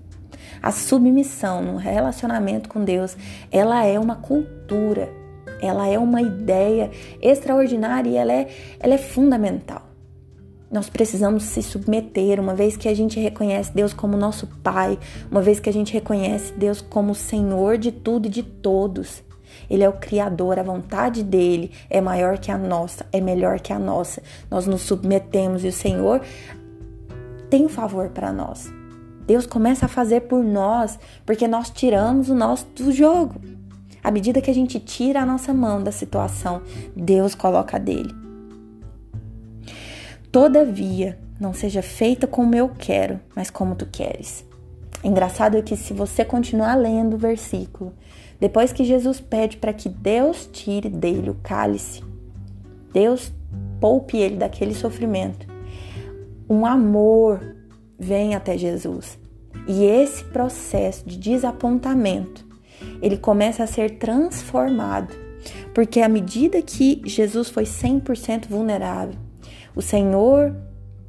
A 0.62 0.70
submissão 0.70 1.62
no 1.62 1.76
relacionamento 1.76 2.68
com 2.68 2.84
Deus, 2.84 3.16
ela 3.50 3.84
é 3.84 3.98
uma 3.98 4.16
cultura, 4.16 5.12
ela 5.60 5.88
é 5.88 5.98
uma 5.98 6.22
ideia 6.22 6.90
extraordinária 7.20 8.10
e 8.10 8.16
ela 8.16 8.32
é, 8.32 8.48
ela 8.78 8.94
é 8.94 8.98
fundamental. 8.98 9.88
Nós 10.70 10.88
precisamos 10.88 11.42
se 11.42 11.62
submeter, 11.62 12.40
uma 12.40 12.54
vez 12.54 12.78
que 12.78 12.88
a 12.88 12.94
gente 12.94 13.20
reconhece 13.20 13.74
Deus 13.74 13.92
como 13.92 14.16
nosso 14.16 14.46
Pai, 14.62 14.98
uma 15.30 15.42
vez 15.42 15.60
que 15.60 15.68
a 15.68 15.72
gente 15.72 15.92
reconhece 15.92 16.54
Deus 16.54 16.80
como 16.80 17.14
Senhor 17.14 17.76
de 17.76 17.92
tudo 17.92 18.26
e 18.26 18.30
de 18.30 18.42
todos. 18.42 19.22
Ele 19.72 19.82
é 19.82 19.88
o 19.88 19.94
Criador, 19.94 20.58
a 20.58 20.62
vontade 20.62 21.22
dele 21.22 21.70
é 21.88 21.98
maior 21.98 22.36
que 22.36 22.50
a 22.50 22.58
nossa, 22.58 23.06
é 23.10 23.22
melhor 23.22 23.58
que 23.58 23.72
a 23.72 23.78
nossa. 23.78 24.22
Nós 24.50 24.66
nos 24.66 24.82
submetemos 24.82 25.64
e 25.64 25.68
o 25.68 25.72
Senhor 25.72 26.20
tem 27.48 27.64
um 27.64 27.70
favor 27.70 28.10
para 28.10 28.30
nós. 28.30 28.70
Deus 29.26 29.46
começa 29.46 29.86
a 29.86 29.88
fazer 29.88 30.22
por 30.22 30.44
nós 30.44 30.98
porque 31.24 31.48
nós 31.48 31.70
tiramos 31.70 32.28
o 32.28 32.34
nosso 32.34 32.66
do 32.66 32.92
jogo. 32.92 33.40
À 34.04 34.10
medida 34.10 34.42
que 34.42 34.50
a 34.50 34.54
gente 34.54 34.78
tira 34.78 35.22
a 35.22 35.26
nossa 35.26 35.54
mão 35.54 35.82
da 35.82 35.90
situação, 35.90 36.60
Deus 36.94 37.34
coloca 37.34 37.78
dele. 37.78 38.14
Todavia, 40.30 41.18
não 41.40 41.54
seja 41.54 41.80
feita 41.80 42.26
como 42.26 42.54
eu 42.54 42.68
quero, 42.68 43.18
mas 43.34 43.48
como 43.48 43.74
tu 43.74 43.86
queres. 43.86 44.44
Engraçado 45.02 45.56
é 45.56 45.62
que 45.62 45.76
se 45.76 45.94
você 45.94 46.26
continuar 46.26 46.74
lendo 46.74 47.14
o 47.14 47.18
versículo, 47.18 47.94
depois 48.42 48.72
que 48.72 48.82
Jesus 48.82 49.20
pede 49.20 49.56
para 49.56 49.72
que 49.72 49.88
Deus 49.88 50.50
tire 50.52 50.88
dele 50.88 51.30
o 51.30 51.36
cálice, 51.44 52.02
Deus 52.92 53.32
poupe 53.80 54.16
ele 54.16 54.34
daquele 54.34 54.74
sofrimento. 54.74 55.46
Um 56.50 56.66
amor 56.66 57.54
vem 57.96 58.34
até 58.34 58.58
Jesus. 58.58 59.16
E 59.68 59.84
esse 59.84 60.24
processo 60.24 61.08
de 61.08 61.16
desapontamento, 61.16 62.44
ele 63.00 63.16
começa 63.16 63.62
a 63.62 63.66
ser 63.68 63.98
transformado, 63.98 65.14
porque 65.72 66.00
à 66.00 66.08
medida 66.08 66.60
que 66.60 67.00
Jesus 67.04 67.48
foi 67.48 67.62
100% 67.62 68.48
vulnerável, 68.48 69.14
o 69.72 69.80
Senhor 69.80 70.52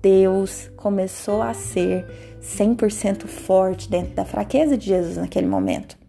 Deus 0.04 0.70
começou 0.78 1.42
a 1.42 1.56
ser 1.56 2.06
100% 2.44 3.26
forte 3.26 3.90
dentro 3.90 4.14
da 4.14 4.24
fraqueza 4.24 4.78
de 4.78 4.86
Jesus 4.86 5.18
naquele 5.18 5.48
momento 5.48 6.03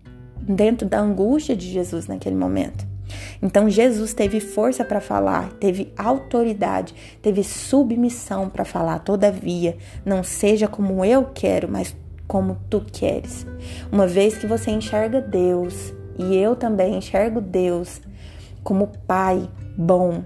dentro 0.46 0.88
da 0.88 1.00
angústia 1.00 1.56
de 1.56 1.70
Jesus 1.70 2.06
naquele 2.06 2.36
momento. 2.36 2.86
Então 3.42 3.68
Jesus 3.68 4.14
teve 4.14 4.40
força 4.40 4.84
para 4.84 5.00
falar, 5.00 5.50
teve 5.60 5.92
autoridade, 5.96 6.94
teve 7.20 7.44
submissão 7.44 8.48
para 8.48 8.64
falar. 8.64 9.00
Todavia, 9.00 9.76
não 10.04 10.22
seja 10.22 10.66
como 10.66 11.04
eu 11.04 11.28
quero, 11.34 11.68
mas 11.70 11.94
como 12.26 12.56
tu 12.70 12.80
queres. 12.80 13.46
Uma 13.92 14.06
vez 14.06 14.36
que 14.36 14.46
você 14.46 14.70
enxerga 14.70 15.20
Deus 15.20 15.92
e 16.18 16.36
eu 16.36 16.56
também 16.56 16.96
enxergo 16.96 17.40
Deus 17.40 18.00
como 18.62 18.90
Pai 19.06 19.48
bom, 19.76 20.22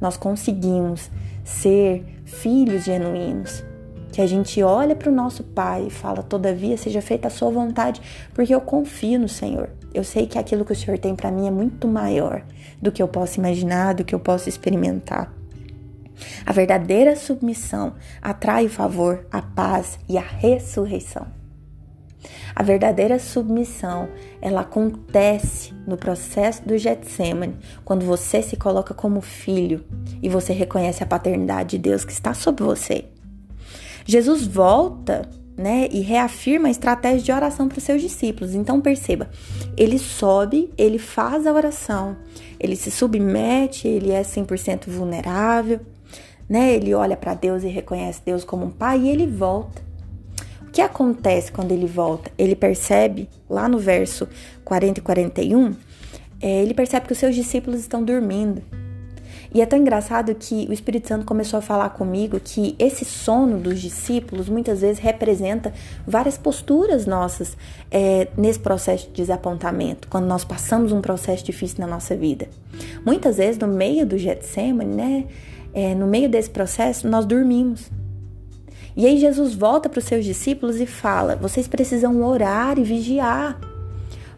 nós 0.00 0.16
conseguimos 0.16 1.10
ser 1.44 2.04
filhos 2.24 2.84
genuínos 2.84 3.64
que 4.10 4.20
a 4.20 4.26
gente 4.26 4.62
olha 4.62 4.94
para 4.94 5.10
o 5.10 5.14
nosso 5.14 5.42
Pai 5.42 5.86
e 5.86 5.90
fala: 5.90 6.22
Todavia, 6.22 6.76
seja 6.76 7.00
feita 7.00 7.28
a 7.28 7.30
Sua 7.30 7.50
vontade, 7.50 8.00
porque 8.34 8.54
eu 8.54 8.60
confio 8.60 9.18
no 9.18 9.28
Senhor. 9.28 9.70
Eu 9.92 10.04
sei 10.04 10.26
que 10.26 10.38
aquilo 10.38 10.64
que 10.64 10.72
o 10.72 10.76
Senhor 10.76 10.98
tem 10.98 11.16
para 11.16 11.30
mim 11.30 11.46
é 11.46 11.50
muito 11.50 11.88
maior 11.88 12.42
do 12.80 12.92
que 12.92 13.02
eu 13.02 13.08
posso 13.08 13.38
imaginar, 13.38 13.94
do 13.94 14.04
que 14.04 14.14
eu 14.14 14.20
posso 14.20 14.48
experimentar. 14.48 15.32
A 16.44 16.52
verdadeira 16.52 17.16
submissão 17.16 17.94
atrai 18.20 18.66
o 18.66 18.70
favor, 18.70 19.26
a 19.30 19.40
paz 19.40 19.98
e 20.08 20.18
a 20.18 20.22
ressurreição. 20.22 21.26
A 22.54 22.62
verdadeira 22.62 23.18
submissão, 23.18 24.08
ela 24.42 24.60
acontece 24.60 25.72
no 25.86 25.96
processo 25.96 26.66
do 26.66 26.76
Getsemane, 26.76 27.56
quando 27.84 28.04
você 28.04 28.42
se 28.42 28.56
coloca 28.56 28.92
como 28.92 29.20
filho 29.20 29.84
e 30.22 30.28
você 30.28 30.52
reconhece 30.52 31.02
a 31.02 31.06
paternidade 31.06 31.70
de 31.70 31.78
Deus 31.78 32.04
que 32.04 32.12
está 32.12 32.34
sobre 32.34 32.64
você. 32.64 33.06
Jesus 34.10 34.44
volta 34.44 35.28
né, 35.56 35.88
e 35.92 36.00
reafirma 36.00 36.68
a 36.68 36.70
estratégia 36.70 37.20
de 37.20 37.32
oração 37.32 37.68
para 37.68 37.78
os 37.78 37.84
seus 37.84 38.02
discípulos. 38.02 38.54
Então 38.54 38.80
perceba, 38.80 39.30
ele 39.76 39.98
sobe, 39.98 40.68
ele 40.76 40.98
faz 40.98 41.46
a 41.46 41.52
oração, 41.52 42.16
ele 42.58 42.74
se 42.74 42.90
submete, 42.90 43.86
ele 43.86 44.10
é 44.10 44.22
100% 44.22 44.88
vulnerável, 44.88 45.80
né? 46.48 46.74
Ele 46.74 46.92
olha 46.92 47.16
para 47.16 47.34
Deus 47.34 47.62
e 47.62 47.68
reconhece 47.68 48.20
Deus 48.26 48.42
como 48.42 48.66
um 48.66 48.70
pai 48.70 49.02
e 49.02 49.10
ele 49.10 49.26
volta. 49.26 49.80
O 50.66 50.70
que 50.72 50.80
acontece 50.80 51.52
quando 51.52 51.70
ele 51.70 51.86
volta? 51.86 52.32
Ele 52.36 52.56
percebe, 52.56 53.28
lá 53.48 53.68
no 53.68 53.78
verso 53.78 54.28
40 54.64 54.98
e 54.98 55.02
41, 55.02 55.76
é, 56.40 56.62
ele 56.62 56.74
percebe 56.74 57.06
que 57.06 57.12
os 57.12 57.18
seus 57.18 57.34
discípulos 57.34 57.80
estão 57.80 58.02
dormindo. 58.02 58.62
E 59.52 59.60
é 59.60 59.66
tão 59.66 59.78
engraçado 59.78 60.32
que 60.34 60.66
o 60.68 60.72
Espírito 60.72 61.08
Santo 61.08 61.24
começou 61.24 61.58
a 61.58 61.62
falar 61.62 61.90
comigo 61.90 62.38
que 62.38 62.76
esse 62.78 63.04
sono 63.04 63.58
dos 63.58 63.80
discípulos 63.80 64.48
muitas 64.48 64.80
vezes 64.80 65.00
representa 65.00 65.72
várias 66.06 66.38
posturas 66.38 67.04
nossas 67.04 67.56
é, 67.90 68.28
nesse 68.36 68.60
processo 68.60 69.08
de 69.08 69.14
desapontamento, 69.14 70.06
quando 70.08 70.26
nós 70.26 70.44
passamos 70.44 70.92
um 70.92 71.00
processo 71.00 71.44
difícil 71.44 71.80
na 71.80 71.86
nossa 71.88 72.16
vida. 72.16 72.48
Muitas 73.04 73.38
vezes, 73.38 73.58
no 73.58 73.66
meio 73.66 74.06
do 74.06 74.16
Getsemane, 74.16 74.94
né, 74.94 75.26
é, 75.74 75.94
no 75.96 76.06
meio 76.06 76.28
desse 76.28 76.50
processo, 76.50 77.08
nós 77.08 77.26
dormimos. 77.26 77.90
E 78.96 79.06
aí 79.06 79.18
Jesus 79.18 79.54
volta 79.54 79.88
para 79.88 79.98
os 79.98 80.04
seus 80.04 80.24
discípulos 80.24 80.80
e 80.80 80.86
fala: 80.86 81.34
vocês 81.34 81.66
precisam 81.66 82.22
orar 82.22 82.78
e 82.78 82.84
vigiar, 82.84 83.58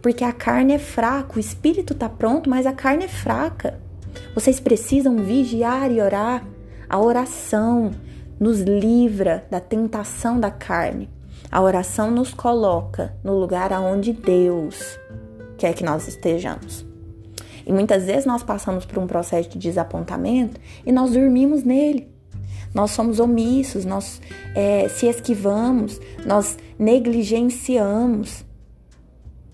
porque 0.00 0.24
a 0.24 0.32
carne 0.32 0.72
é 0.72 0.78
fraca, 0.78 1.36
o 1.36 1.40
espírito 1.40 1.92
está 1.92 2.08
pronto, 2.08 2.48
mas 2.48 2.64
a 2.64 2.72
carne 2.72 3.04
é 3.04 3.08
fraca. 3.08 3.78
Vocês 4.34 4.58
precisam 4.58 5.16
vigiar 5.16 5.90
e 5.90 6.00
orar. 6.00 6.46
A 6.88 6.98
oração 6.98 7.90
nos 8.40 8.60
livra 8.60 9.46
da 9.50 9.60
tentação 9.60 10.40
da 10.40 10.50
carne. 10.50 11.08
A 11.50 11.60
oração 11.60 12.10
nos 12.10 12.32
coloca 12.32 13.14
no 13.22 13.38
lugar 13.38 13.72
aonde 13.72 14.12
Deus 14.12 14.98
quer 15.58 15.74
que 15.74 15.84
nós 15.84 16.08
estejamos. 16.08 16.84
E 17.66 17.72
muitas 17.72 18.04
vezes 18.04 18.26
nós 18.26 18.42
passamos 18.42 18.84
por 18.84 18.98
um 18.98 19.06
processo 19.06 19.50
de 19.50 19.58
desapontamento 19.58 20.60
e 20.84 20.90
nós 20.90 21.12
dormimos 21.12 21.62
nele. 21.62 22.08
Nós 22.74 22.90
somos 22.92 23.20
omissos, 23.20 23.84
nós 23.84 24.20
é, 24.54 24.88
se 24.88 25.06
esquivamos, 25.06 26.00
nós 26.24 26.56
negligenciamos. 26.78 28.44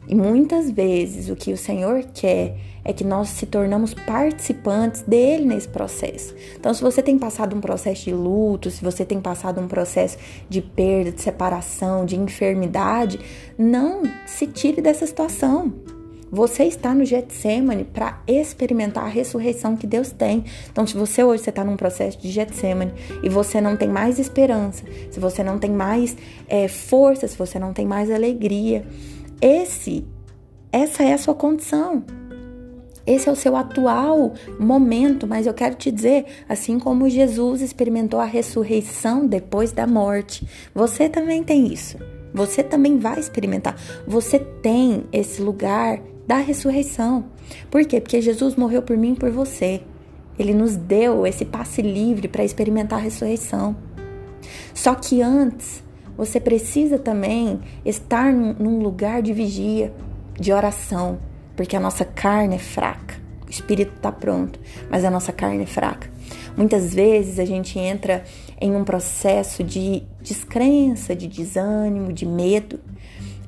E 0.09 0.15
muitas 0.15 0.71
vezes 0.71 1.29
o 1.29 1.37
que 1.37 1.53
o 1.53 1.57
Senhor 1.57 2.03
quer 2.15 2.57
é 2.83 2.93
que 2.95 3.05
nós 3.05 3.29
se 3.29 3.45
tornamos 3.45 3.93
participantes 3.93 5.03
dele 5.03 5.45
nesse 5.45 5.69
processo. 5.69 6.35
Então, 6.59 6.73
se 6.73 6.81
você 6.81 7.03
tem 7.03 7.19
passado 7.19 7.55
um 7.55 7.61
processo 7.61 8.05
de 8.05 8.15
luto, 8.15 8.71
se 8.71 8.83
você 8.83 9.05
tem 9.05 9.21
passado 9.21 9.61
um 9.61 9.69
processo 9.69 10.17
de 10.49 10.63
perda, 10.63 11.13
de 11.13 11.21
separação, 11.21 12.07
de 12.07 12.17
enfermidade, 12.17 13.21
não 13.59 14.03
se 14.25 14.47
tire 14.47 14.81
dessa 14.81 15.07
situação. 15.07 15.75
Você 16.31 16.65
está 16.65 16.95
no 16.95 17.05
Getsemane 17.05 17.85
para 17.85 18.23
experimentar 18.27 19.05
a 19.05 19.09
ressurreição 19.09 19.77
que 19.77 19.87
Deus 19.87 20.11
tem. 20.11 20.45
Então, 20.71 20.87
se 20.87 20.95
você 20.95 21.23
hoje 21.23 21.47
está 21.47 21.65
num 21.65 21.77
processo 21.77 22.19
de 22.19 22.31
Getsemane 22.31 22.93
e 23.23 23.29
você 23.29 23.61
não 23.61 23.77
tem 23.77 23.89
mais 23.89 24.19
esperança, 24.19 24.85
se 25.11 25.21
você 25.21 25.43
não 25.43 25.59
tem 25.59 25.71
mais 25.71 26.17
é, 26.47 26.69
força, 26.69 27.27
se 27.27 27.37
você 27.37 27.59
não 27.59 27.73
tem 27.73 27.87
mais 27.87 28.11
alegria, 28.11 28.87
esse, 29.41 30.05
essa 30.73 31.03
é 31.03 31.13
a 31.13 31.19
sua 31.19 31.35
condição. 31.35 32.05
Esse 33.07 33.27
é 33.29 33.33
o 33.33 33.37
seu 33.37 33.57
atual 33.57 34.35
momento, 34.61 35.27
mas 35.27 35.47
eu 35.47 35.55
quero 35.55 35.75
te 35.75 35.91
dizer, 35.91 36.27
assim 36.47 36.79
como 36.79 37.09
Jesus 37.09 37.63
experimentou 37.63 38.21
a 38.21 38.27
ressurreição 38.27 39.27
depois 39.27 39.73
da 39.73 39.87
morte, 39.87 40.47
você 40.75 41.09
também 41.09 41.43
tem 41.43 41.73
isso. 41.73 41.97
Você 42.35 42.63
também 42.63 42.99
vai 42.99 43.19
experimentar. 43.19 43.77
Você 44.07 44.39
tem 44.39 45.05
esse 45.11 45.41
lugar 45.41 46.03
da 46.27 46.37
ressurreição. 46.37 47.25
Por 47.71 47.83
quê? 47.87 47.99
Porque 47.99 48.21
Jesus 48.21 48.55
morreu 48.57 48.83
por 48.83 48.97
mim 48.99 49.13
e 49.13 49.17
por 49.17 49.31
você. 49.31 49.81
Ele 50.39 50.53
nos 50.53 50.77
deu 50.77 51.27
esse 51.27 51.47
passe 51.47 51.81
livre 51.81 52.29
para 52.29 52.45
experimentar 52.45 52.99
a 52.99 53.03
ressurreição. 53.03 53.75
Só 54.75 54.95
que 54.95 55.23
antes, 55.23 55.83
você 56.19 56.39
precisa 56.41 56.99
também 56.99 57.61
estar 57.85 58.33
num 58.33 58.81
lugar 58.81 59.23
de 59.23 59.33
vigia, 59.33 59.93
de 60.39 60.53
oração, 60.53 61.19
porque 61.57 61.77
a 61.77 61.81
nossa 61.81 62.05
carne 62.05 62.57
é 62.57 62.59
fraca. 62.59 63.15
O 63.47 63.51
espírito 63.51 63.95
está 63.97 64.13
pronto, 64.13 64.61
mas 64.91 65.05
a 65.05 65.11
nossa 65.11 65.33
carne 65.33 65.63
é 65.63 65.67
fraca. 65.67 66.11
Muitas 66.57 66.93
vezes 66.93 67.39
a 67.39 67.45
gente 67.45 67.79
entra 67.79 68.25
em 68.61 68.75
um 68.75 68.85
processo 68.85 69.65
de 69.65 70.03
descrença, 70.21 71.17
de 71.17 71.29
desânimo, 71.29 72.13
de 72.13 72.27
medo, 72.27 72.81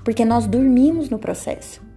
porque 0.02 0.24
nós 0.24 0.46
dormimos 0.46 1.10
no 1.10 1.18
processo 1.18 1.90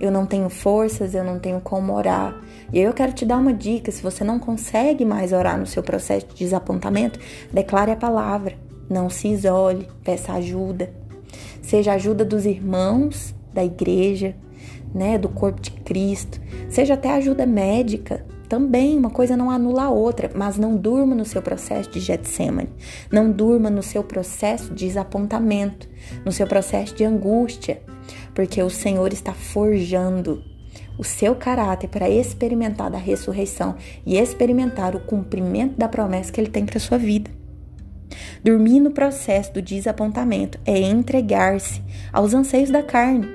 eu 0.00 0.10
não 0.10 0.24
tenho 0.24 0.48
forças, 0.48 1.14
eu 1.14 1.22
não 1.22 1.38
tenho 1.38 1.60
como 1.60 1.92
orar. 1.92 2.34
E 2.72 2.80
eu 2.80 2.92
quero 2.94 3.12
te 3.12 3.26
dar 3.26 3.36
uma 3.36 3.52
dica: 3.52 3.92
se 3.92 4.02
você 4.02 4.24
não 4.24 4.38
consegue 4.38 5.04
mais 5.04 5.32
orar 5.32 5.58
no 5.58 5.66
seu 5.66 5.82
processo 5.82 6.26
de 6.28 6.36
desapontamento, 6.36 7.20
declare 7.52 7.90
a 7.90 7.96
palavra, 7.96 8.56
não 8.90 9.08
se 9.08 9.28
isole, 9.28 9.88
peça 10.02 10.32
ajuda. 10.32 10.92
Seja 11.62 11.92
ajuda 11.92 12.24
dos 12.24 12.44
irmãos 12.44 13.32
da 13.54 13.64
igreja, 13.64 14.34
né, 14.92 15.16
do 15.16 15.28
corpo 15.28 15.60
de 15.60 15.70
Cristo, 15.70 16.40
seja 16.68 16.94
até 16.94 17.12
ajuda 17.12 17.46
médica. 17.46 18.26
Também 18.48 18.98
uma 18.98 19.10
coisa 19.10 19.36
não 19.36 19.48
anula 19.48 19.84
a 19.84 19.90
outra, 19.90 20.28
mas 20.34 20.58
não 20.58 20.76
durma 20.76 21.14
no 21.14 21.24
seu 21.24 21.40
processo 21.40 21.88
de 21.88 22.00
Getsemane, 22.00 22.68
não 23.10 23.30
durma 23.30 23.70
no 23.70 23.82
seu 23.82 24.02
processo 24.02 24.74
de 24.74 24.86
desapontamento, 24.86 25.88
no 26.24 26.32
seu 26.32 26.48
processo 26.48 26.92
de 26.96 27.04
angústia, 27.04 27.80
porque 28.34 28.60
o 28.60 28.68
Senhor 28.68 29.12
está 29.12 29.32
forjando 29.32 30.42
o 30.98 31.04
seu 31.04 31.36
caráter 31.36 31.86
para 31.86 32.10
experimentar 32.10 32.90
da 32.90 32.98
ressurreição 32.98 33.76
e 34.04 34.18
experimentar 34.18 34.96
o 34.96 35.00
cumprimento 35.00 35.78
da 35.78 35.88
promessa 35.88 36.32
que 36.32 36.40
ele 36.40 36.50
tem 36.50 36.66
para 36.66 36.80
sua 36.80 36.98
vida. 36.98 37.39
Dormir 38.42 38.80
no 38.80 38.90
processo 38.90 39.52
do 39.52 39.62
desapontamento 39.62 40.58
é 40.64 40.78
entregar-se 40.78 41.82
aos 42.12 42.34
anseios 42.34 42.70
da 42.70 42.82
carne. 42.82 43.28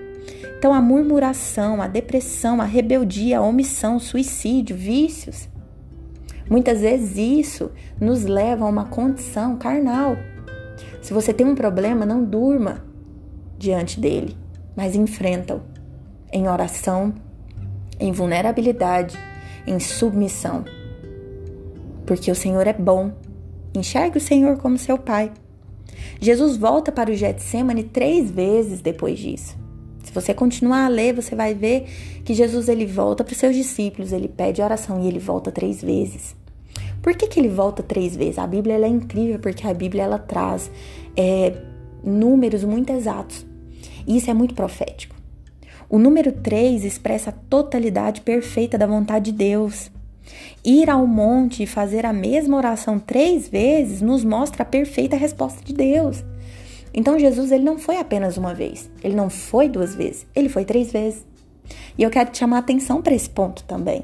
Então, 0.58 0.74
a 0.74 0.82
murmuração, 0.82 1.82
a 1.82 1.88
depressão, 1.88 2.62
a 2.62 2.66
rebeldia, 2.66 3.40
a 3.40 3.42
omissão, 3.42 4.00
suicídio, 4.00 4.76
vícios. 4.76 5.50
Muitas 6.50 6.82
vezes 6.82 7.18
isso 7.18 7.72
nos 8.00 8.24
leva 8.24 8.66
a 8.66 8.70
uma 8.70 8.86
condição 8.86 9.58
carnal. 9.58 10.18
Se 11.02 11.14
você 11.14 11.34
tem 11.34 11.46
um 11.46 11.56
problema, 11.56 12.06
não 12.06 12.24
durma 12.24 12.84
diante 13.58 14.00
dele 14.00 14.46
mas 14.76 14.96
enfrentam 14.96 15.62
em 16.32 16.50
oração, 16.50 17.14
em 18.00 18.12
vulnerabilidade, 18.12 19.18
em 19.66 19.80
submissão. 19.80 20.66
Porque 22.06 22.30
o 22.30 22.36
Senhor 22.36 22.68
é 22.68 22.74
bom. 22.74 23.14
Enxergue 23.78 24.18
o 24.18 24.22
Senhor 24.22 24.58
como 24.58 24.78
seu 24.78 24.98
Pai. 24.98 25.32
Jesus 26.20 26.58
volta 26.58 26.92
para 26.92 27.12
o 27.12 27.16
Getsemane 27.16 27.84
três 27.84 28.30
vezes 28.32 28.82
depois 28.82 29.20
disso. 29.20 29.58
Se 30.04 30.12
você 30.12 30.34
continuar 30.34 30.86
a 30.86 30.90
ler, 30.90 31.14
você 31.14 31.36
vai 31.36 31.54
ver 31.54 31.88
que 32.24 32.34
Jesus 32.34 32.70
ele 32.70 32.86
volta 32.86 33.24
para 33.24 33.34
os 33.34 33.38
seus 33.38 33.56
discípulos, 33.56 34.12
ele 34.12 34.28
pede 34.28 34.62
oração 34.62 35.04
e 35.04 35.08
ele 35.08 35.20
volta 35.20 35.52
três 35.52 35.82
vezes. 35.82 36.36
Por 37.02 37.16
que, 37.16 37.28
que 37.28 37.40
ele 37.40 37.50
volta 37.50 37.84
três 37.84 38.16
vezes? 38.16 38.40
A 38.40 38.48
Bíblia 38.48 38.78
é 38.78 38.88
incrível 38.88 39.40
porque 39.40 39.68
a 39.68 39.74
Bíblia 39.74 40.04
ela 40.04 40.18
traz 40.18 40.72
é, 41.16 41.54
números 42.04 42.64
muito 42.64 42.92
exatos. 42.92 43.46
E 44.08 44.18
isso 44.18 44.30
é 44.30 44.34
muito 44.34 44.54
profético. 44.54 45.16
O 45.90 46.00
número 46.00 46.32
3 46.32 46.84
expressa 46.84 47.30
a 47.30 47.34
totalidade 47.34 48.22
perfeita 48.22 48.78
da 48.78 48.88
vontade 48.88 49.32
de 49.32 49.38
Deus. 49.38 49.92
Ir 50.64 50.90
ao 50.90 51.06
monte 51.06 51.64
e 51.64 51.68
fazer 51.68 52.06
a 52.06 52.14
mesma 52.14 52.58
oração 52.58 52.98
três 53.00 53.48
vezes 53.48 54.02
nos 54.02 54.24
mostra 54.24 54.64
a 54.64 54.66
perfeita 54.66 55.16
resposta 55.16 55.64
de 55.64 55.74
Deus. 55.74 56.24
Então 56.94 57.20
Jesus 57.20 57.52
ele 57.52 57.64
não 57.64 57.78
foi 57.78 57.98
apenas 57.98 58.38
uma 58.38 58.54
vez, 58.54 58.90
ele 59.04 59.16
não 59.16 59.30
foi 59.30 59.68
duas 59.68 59.94
vezes, 59.94 60.26
ele 60.34 60.48
foi 60.48 60.64
três 60.64 60.92
vezes. 60.92 61.26
E 61.98 62.04
eu 62.04 62.10
quero 62.10 62.32
te 62.32 62.38
chamar 62.38 62.58
a 62.58 62.60
atenção 62.60 63.02
para 63.02 63.14
esse 63.14 63.30
ponto 63.30 63.64
também, 63.66 64.04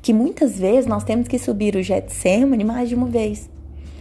que 0.00 0.12
muitas 0.12 0.58
vezes 0.58 0.86
nós 0.86 1.04
temos 1.04 1.28
que 1.28 1.38
subir 1.38 1.76
o 1.76 1.82
Getsemane 1.82 2.64
mais 2.64 2.88
de 2.88 2.94
uma 2.94 3.08
vez. 3.08 3.50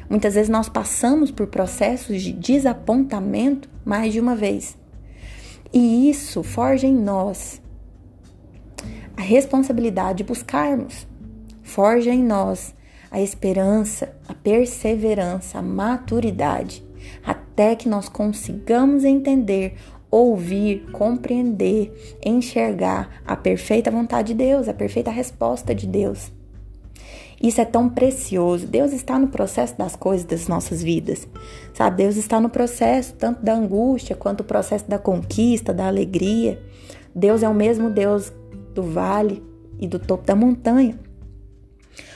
Muitas 0.10 0.36
vezes 0.36 0.50
nós 0.50 0.70
passamos 0.70 1.32
por 1.32 1.48
processos 1.48 2.22
de 2.22 2.32
desapontamento 2.32 3.70
mais 3.84 4.14
de 4.14 4.20
uma 4.20 4.36
vez. 4.36 4.78
E 5.74 6.10
isso 6.10 6.44
forja 6.44 6.88
em 6.88 6.96
nós 6.96 7.62
a 9.18 9.22
responsabilidade 9.22 10.20
de 10.20 10.24
buscarmos, 10.24 11.08
forja 11.64 12.12
em 12.12 12.24
nós 12.24 12.76
a 13.10 13.22
esperança, 13.22 14.16
a 14.28 14.34
perseverança, 14.34 15.60
a 15.60 15.62
maturidade, 15.62 16.84
até 17.24 17.76
que 17.76 17.88
nós 17.88 18.10
consigamos 18.10 19.04
entender, 19.04 19.76
ouvir, 20.10 20.90
compreender, 20.92 22.18
enxergar 22.24 23.22
a 23.26 23.36
perfeita 23.36 23.90
vontade 23.90 24.30
de 24.30 24.34
Deus, 24.36 24.68
a 24.68 24.74
perfeita 24.74 25.12
resposta 25.12 25.74
de 25.74 25.88
Deus. 25.88 26.32
Isso 27.42 27.60
é 27.60 27.66
tão 27.66 27.90
precioso. 27.90 28.66
Deus 28.66 28.94
está 28.94 29.20
no 29.20 29.28
processo 29.28 29.78
das 29.78 29.96
coisas 29.96 30.26
das 30.26 30.48
nossas 30.48 30.82
vidas. 30.82 31.28
Sabe? 31.74 31.98
Deus 31.98 32.16
está 32.16 32.40
no 32.40 32.50
processo 32.50 33.14
tanto 33.16 33.44
da 33.44 33.54
angústia 33.54 34.16
quanto 34.16 34.42
o 34.42 34.46
processo 34.46 34.90
da 34.90 34.98
conquista, 34.98 35.74
da 35.74 35.88
alegria. 35.88 36.62
Deus 37.14 37.44
é 37.44 37.50
o 37.50 37.54
mesmo 37.54 37.90
Deus 37.90 38.32
do 38.74 38.82
vale 38.82 39.44
e 39.78 39.88
do 39.88 40.00
topo 40.00 40.26
da 40.26 40.36
montanha. 40.36 40.98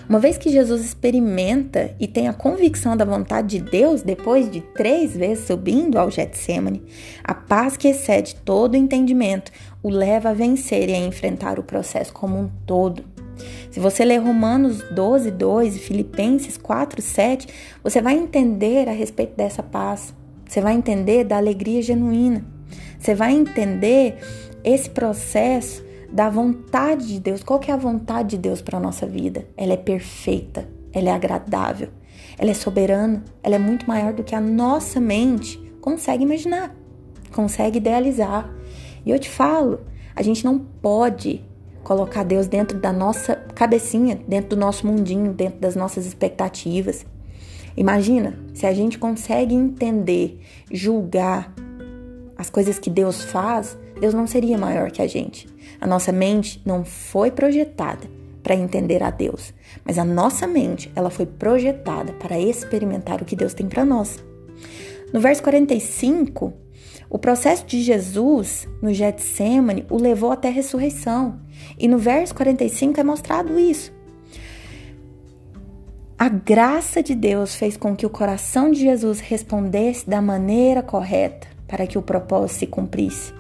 Uma 0.08 0.20
vez 0.20 0.38
que 0.38 0.50
Jesus 0.50 0.82
experimenta 0.82 1.94
e 2.00 2.08
tem 2.08 2.28
a 2.28 2.34
convicção 2.34 2.96
da 2.96 3.04
vontade 3.04 3.60
de 3.60 3.70
Deus, 3.70 4.02
depois 4.02 4.50
de 4.50 4.62
três 4.62 5.16
vezes 5.16 5.46
subindo 5.46 5.98
ao 5.98 6.10
Getsemane, 6.10 6.84
a 7.24 7.34
paz 7.34 7.76
que 7.76 7.90
excede 7.90 8.36
todo 8.36 8.74
o 8.74 8.78
entendimento 8.78 9.52
o 9.84 9.90
leva 9.90 10.30
a 10.30 10.34
vencer 10.34 10.90
e 10.90 10.94
a 10.94 11.00
enfrentar 11.00 11.60
o 11.60 11.64
processo 11.64 12.14
como 12.14 12.40
um 12.40 12.50
todo. 12.66 13.04
Se 13.70 13.80
você 13.80 14.04
ler 14.04 14.18
Romanos 14.18 14.82
12, 14.92 15.30
2 15.30 15.76
e 15.76 15.80
Filipenses 15.80 16.58
4, 16.58 17.02
7, 17.02 17.48
você 17.84 18.02
vai 18.02 18.16
entender 18.16 18.88
a 18.88 18.92
respeito 18.92 19.36
dessa 19.36 19.62
paz. 19.62 20.14
Você 20.48 20.62
vai 20.62 20.74
entender 20.74 21.26
da 21.26 21.38
alegria 21.38 21.82
genuína. 21.82 22.44
Você 22.98 23.14
vai 23.14 23.34
entender 23.34 24.18
esse 24.64 24.90
processo 24.90 25.84
da 26.18 26.32
vontade 26.32 27.06
de 27.10 27.20
Deus. 27.20 27.44
Qual 27.44 27.60
que 27.60 27.70
é 27.70 27.74
a 27.76 27.78
vontade 27.78 28.30
de 28.30 28.38
Deus 28.40 28.60
para 28.60 28.80
a 28.80 28.82
nossa 28.82 29.06
vida? 29.06 29.46
Ela 29.56 29.74
é 29.74 29.78
perfeita, 29.78 30.68
ela 30.92 31.10
é 31.10 31.12
agradável, 31.12 31.90
ela 32.40 32.50
é 32.50 32.56
soberana, 32.56 33.24
ela 33.44 33.54
é 33.54 33.60
muito 33.60 33.88
maior 33.88 34.14
do 34.14 34.24
que 34.24 34.34
a 34.34 34.42
nossa 34.42 35.00
mente 35.00 35.60
consegue 35.80 36.24
imaginar, 36.24 36.76
consegue 37.32 37.78
idealizar. 37.78 38.52
E 39.06 39.12
eu 39.12 39.20
te 39.20 39.30
falo, 39.30 39.82
a 40.16 40.24
gente 40.24 40.44
não 40.44 40.58
pode 40.58 41.46
colocar 41.84 42.24
Deus 42.24 42.48
dentro 42.48 42.80
da 42.80 42.92
nossa 42.92 43.36
cabecinha, 43.54 44.20
dentro 44.28 44.50
do 44.50 44.58
nosso 44.58 44.88
mundinho, 44.88 45.34
dentro 45.34 45.60
das 45.60 45.76
nossas 45.76 46.08
expectativas. 46.08 47.06
Imagina 47.78 48.40
se 48.56 48.66
a 48.66 48.74
gente 48.74 48.98
consegue 48.98 49.54
entender, 49.54 50.42
julgar 50.72 51.54
as 52.36 52.50
coisas 52.50 52.80
que 52.80 52.90
Deus 52.90 53.24
faz, 53.24 53.78
Deus 53.98 54.14
não 54.14 54.28
seria 54.28 54.58
maior 54.58 54.92
que 54.92 55.02
a 55.02 55.08
gente. 55.08 55.48
A 55.80 55.88
nossa 55.88 56.12
mente 56.12 56.62
não 56.66 56.84
foi 56.84 57.32
projetada 57.32 58.08
para 58.42 58.56
entender 58.56 59.04
a 59.04 59.10
Deus, 59.10 59.54
mas 59.84 59.98
a 59.98 60.06
nossa 60.06 60.48
mente, 60.48 60.92
ela 60.96 61.10
foi 61.10 61.26
projetada 61.26 62.14
para 62.14 62.40
experimentar 62.40 63.22
o 63.22 63.26
que 63.26 63.36
Deus 63.36 63.54
tem 63.54 63.68
para 63.68 63.84
nós. 63.84 64.24
No 65.14 65.20
verso 65.20 65.44
45, 65.44 66.54
o 67.10 67.18
processo 67.18 67.66
de 67.66 67.82
Jesus 67.82 68.68
no 68.82 68.94
Getsemane 68.94 69.86
o 69.90 69.98
levou 69.98 70.32
até 70.32 70.50
a 70.50 70.52
ressurreição. 70.52 71.40
E 71.78 71.88
no 71.88 71.98
verso 71.98 72.36
45 72.36 73.00
é 73.00 73.04
mostrado 73.04 73.60
isso. 73.60 73.96
A 76.20 76.30
graça 76.30 77.04
de 77.04 77.14
Deus 77.14 77.56
fez 77.56 77.78
com 77.78 77.96
que 77.96 78.06
o 78.06 78.10
coração 78.10 78.72
de 78.72 78.82
Jesus 78.82 79.20
respondesse 79.20 80.10
da 80.10 80.22
maneira 80.22 80.82
correta 80.82 81.48
para 81.68 81.86
que 81.86 81.98
o 81.98 82.02
propósito 82.02 82.60
se 82.60 82.68
cumprisse. 82.68 83.37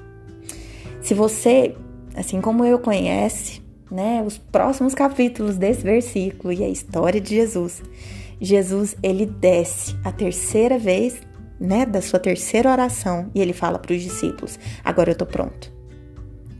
Se 1.08 1.13
você, 1.13 1.74
assim 2.15 2.41
como 2.41 2.65
eu, 2.65 2.80
conhece 2.80 3.62
né, 3.89 4.22
os 4.28 4.38
próximos 4.38 4.93
capítulos 4.93 5.56
desse 5.56 5.82
versículo 5.82 6.52
e 6.52 6.62
a 6.62 6.67
história 6.67 7.22
de 7.22 7.30
Jesus, 7.34 7.82
Jesus 8.41 8.98
ele 9.02 9.26
desce 9.26 9.96
a 10.04 10.12
terceira 10.12 10.78
vez 10.78 11.22
né, 11.58 11.86
da 11.86 12.02
sua 12.02 12.20
terceira 12.20 12.70
oração 12.70 13.32
e 13.34 13.39
ele 13.39 13.54
fala 13.54 13.80
para 13.80 13.93
os 13.93 14.02
discípulos: 14.02 14.60
Agora 14.84 15.12
eu 15.12 15.13
estou 15.13 15.26
pronto. 15.26 15.72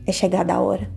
É 0.06 0.12
chegada 0.12 0.54
a 0.54 0.60
hora. 0.62 0.90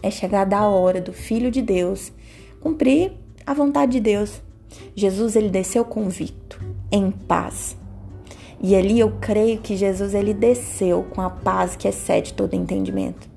É 0.00 0.08
chegada 0.08 0.56
a 0.56 0.68
hora 0.68 1.00
do 1.00 1.12
Filho 1.12 1.50
de 1.50 1.60
Deus 1.60 2.12
cumprir 2.60 3.10
a 3.44 3.54
vontade 3.54 3.90
de 3.90 4.00
Deus. 4.00 4.40
Jesus 4.94 5.34
ele 5.34 5.48
desceu 5.48 5.84
convicto, 5.84 6.60
em 6.92 7.10
paz. 7.10 7.76
E 8.60 8.74
ali 8.74 8.98
eu 8.98 9.12
creio 9.20 9.58
que 9.58 9.76
Jesus 9.76 10.14
ele 10.14 10.34
desceu 10.34 11.04
com 11.04 11.20
a 11.20 11.30
paz 11.30 11.76
que 11.76 11.86
excede 11.86 12.34
todo 12.34 12.54
entendimento. 12.54 13.28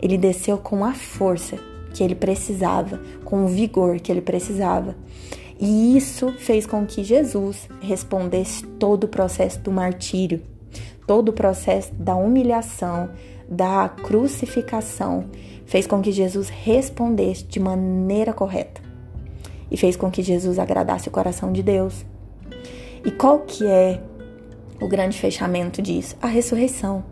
Ele 0.00 0.16
desceu 0.16 0.56
com 0.58 0.84
a 0.84 0.94
força 0.94 1.58
que 1.92 2.02
ele 2.02 2.14
precisava, 2.14 3.00
com 3.24 3.44
o 3.44 3.48
vigor 3.48 4.00
que 4.00 4.10
ele 4.10 4.22
precisava. 4.22 4.96
E 5.60 5.96
isso 5.96 6.32
fez 6.38 6.66
com 6.66 6.84
que 6.86 7.04
Jesus 7.04 7.68
respondesse 7.80 8.64
todo 8.64 9.04
o 9.04 9.08
processo 9.08 9.60
do 9.60 9.70
martírio, 9.70 10.42
todo 11.06 11.28
o 11.28 11.32
processo 11.32 11.94
da 11.94 12.16
humilhação, 12.16 13.10
da 13.48 13.88
crucificação, 13.88 15.26
fez 15.66 15.86
com 15.86 16.00
que 16.00 16.10
Jesus 16.10 16.48
respondesse 16.48 17.44
de 17.44 17.60
maneira 17.60 18.32
correta. 18.32 18.80
E 19.70 19.76
fez 19.76 19.96
com 19.96 20.10
que 20.10 20.22
Jesus 20.22 20.58
agradasse 20.58 21.08
o 21.08 21.12
coração 21.12 21.52
de 21.52 21.62
Deus. 21.62 22.04
E 23.04 23.10
qual 23.10 23.40
que 23.40 23.66
é 23.66 24.02
o 24.82 24.88
grande 24.88 25.18
fechamento 25.18 25.80
disso? 25.80 26.16
A 26.20 26.26
ressurreição. 26.26 27.04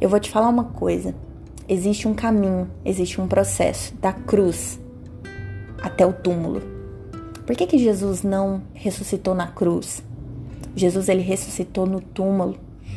Eu 0.00 0.08
vou 0.08 0.18
te 0.18 0.30
falar 0.30 0.48
uma 0.48 0.64
coisa. 0.64 1.14
Existe 1.68 2.08
um 2.08 2.14
caminho, 2.14 2.70
existe 2.84 3.20
um 3.20 3.26
processo 3.26 3.94
da 3.96 4.12
cruz 4.12 4.80
até 5.82 6.06
o 6.06 6.12
túmulo. 6.12 6.62
Por 7.44 7.54
que, 7.54 7.66
que 7.66 7.78
Jesus 7.78 8.22
não 8.22 8.62
ressuscitou 8.72 9.34
na 9.34 9.46
cruz? 9.46 10.02
Jesus 10.74 11.08
ele 11.08 11.22
ressuscitou 11.22 11.86
no 11.86 12.00
túmulo. 12.00 12.56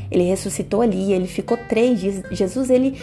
Ele 0.09 0.23
ressuscitou 0.23 0.81
ali, 0.81 1.13
ele 1.13 1.27
ficou 1.27 1.57
três 1.57 1.99
dias. 1.99 2.23
Jesus 2.31 2.69
ele 2.69 2.99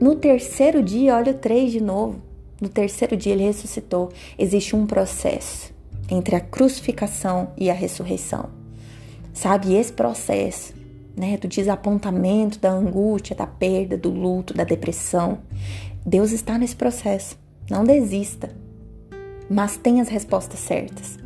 no 0.00 0.16
terceiro 0.16 0.82
dia, 0.82 1.16
olha 1.16 1.34
três 1.34 1.70
de 1.70 1.80
novo. 1.80 2.20
No 2.60 2.68
terceiro 2.68 3.16
dia 3.16 3.32
ele 3.32 3.44
ressuscitou. 3.44 4.10
Existe 4.38 4.74
um 4.74 4.86
processo 4.86 5.72
entre 6.10 6.36
a 6.36 6.40
crucificação 6.40 7.52
e 7.56 7.70
a 7.70 7.74
ressurreição. 7.74 8.59
Sabe, 9.40 9.74
esse 9.74 9.92
processo, 9.92 10.74
né, 11.16 11.36
do 11.36 11.48
desapontamento, 11.48 12.58
da 12.58 12.70
angústia, 12.70 13.34
da 13.34 13.46
perda, 13.46 13.96
do 13.96 14.10
luto, 14.10 14.52
da 14.52 14.64
depressão, 14.64 15.38
Deus 16.04 16.32
está 16.32 16.58
nesse 16.58 16.76
processo. 16.76 17.38
Não 17.70 17.84
desista 17.84 18.50
mas 19.50 19.76
tem 19.76 20.00
as 20.00 20.08
respostas 20.08 20.60
certas. 20.60 21.18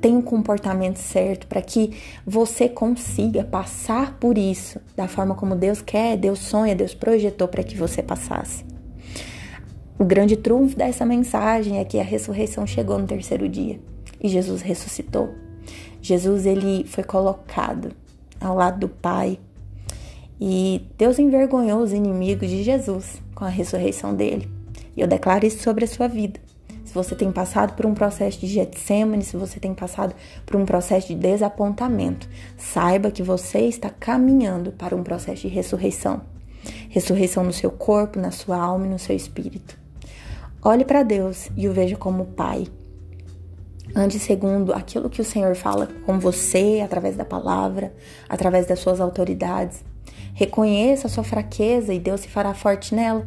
Tem 0.00 0.14
o 0.14 0.18
um 0.18 0.22
comportamento 0.22 0.98
certo 0.98 1.46
para 1.46 1.62
que 1.62 1.96
você 2.26 2.68
consiga 2.68 3.44
passar 3.44 4.18
por 4.18 4.36
isso 4.36 4.80
da 4.96 5.06
forma 5.06 5.36
como 5.36 5.54
Deus 5.54 5.80
quer, 5.80 6.16
Deus 6.16 6.40
sonha, 6.40 6.74
Deus 6.74 6.92
projetou 6.92 7.46
para 7.46 7.62
que 7.62 7.76
você 7.76 8.02
passasse. 8.02 8.64
O 9.98 10.04
grande 10.04 10.36
trunfo 10.36 10.76
dessa 10.76 11.06
mensagem 11.06 11.78
é 11.78 11.84
que 11.84 11.98
a 11.98 12.02
ressurreição 12.02 12.66
chegou 12.66 12.98
no 12.98 13.06
terceiro 13.06 13.48
dia 13.48 13.78
e 14.20 14.28
Jesus 14.28 14.60
ressuscitou. 14.60 15.45
Jesus 16.06 16.46
ele 16.46 16.84
foi 16.84 17.04
colocado 17.04 17.92
ao 18.40 18.54
lado 18.54 18.80
do 18.80 18.88
Pai 18.88 19.38
e 20.40 20.86
Deus 20.96 21.18
envergonhou 21.18 21.80
os 21.80 21.92
inimigos 21.92 22.48
de 22.48 22.62
Jesus 22.62 23.22
com 23.34 23.44
a 23.44 23.48
ressurreição 23.48 24.14
dele. 24.14 24.48
E 24.96 25.00
eu 25.00 25.06
declaro 25.06 25.46
isso 25.46 25.62
sobre 25.62 25.84
a 25.84 25.88
sua 25.88 26.08
vida 26.08 26.40
você 26.96 27.14
tem 27.14 27.30
passado 27.30 27.74
por 27.74 27.84
um 27.84 27.92
processo 27.92 28.40
de 28.40 28.46
Getsemane, 28.46 29.22
se 29.22 29.36
você 29.36 29.60
tem 29.60 29.74
passado 29.74 30.14
por 30.46 30.56
um 30.56 30.64
processo 30.64 31.08
de 31.08 31.14
desapontamento, 31.14 32.26
saiba 32.56 33.10
que 33.10 33.22
você 33.22 33.60
está 33.60 33.90
caminhando 33.90 34.72
para 34.72 34.96
um 34.96 35.02
processo 35.02 35.42
de 35.42 35.48
ressurreição. 35.48 36.22
Ressurreição 36.88 37.44
no 37.44 37.52
seu 37.52 37.70
corpo, 37.70 38.18
na 38.18 38.30
sua 38.30 38.56
alma 38.56 38.86
e 38.86 38.88
no 38.88 38.98
seu 38.98 39.14
espírito. 39.14 39.78
Olhe 40.62 40.84
para 40.84 41.02
Deus 41.02 41.50
e 41.54 41.68
o 41.68 41.72
veja 41.72 41.96
como 41.96 42.24
Pai. 42.24 42.66
Ande 43.98 44.18
segundo 44.18 44.74
aquilo 44.74 45.08
que 45.08 45.22
o 45.22 45.24
Senhor 45.24 45.54
fala 45.56 45.88
com 46.04 46.18
você, 46.18 46.82
através 46.84 47.16
da 47.16 47.24
palavra, 47.24 47.94
através 48.28 48.66
das 48.66 48.78
suas 48.78 49.00
autoridades. 49.00 49.82
Reconheça 50.34 51.06
a 51.06 51.10
sua 51.10 51.24
fraqueza 51.24 51.94
e 51.94 51.98
Deus 51.98 52.20
se 52.20 52.28
fará 52.28 52.52
forte 52.52 52.94
nela. 52.94 53.26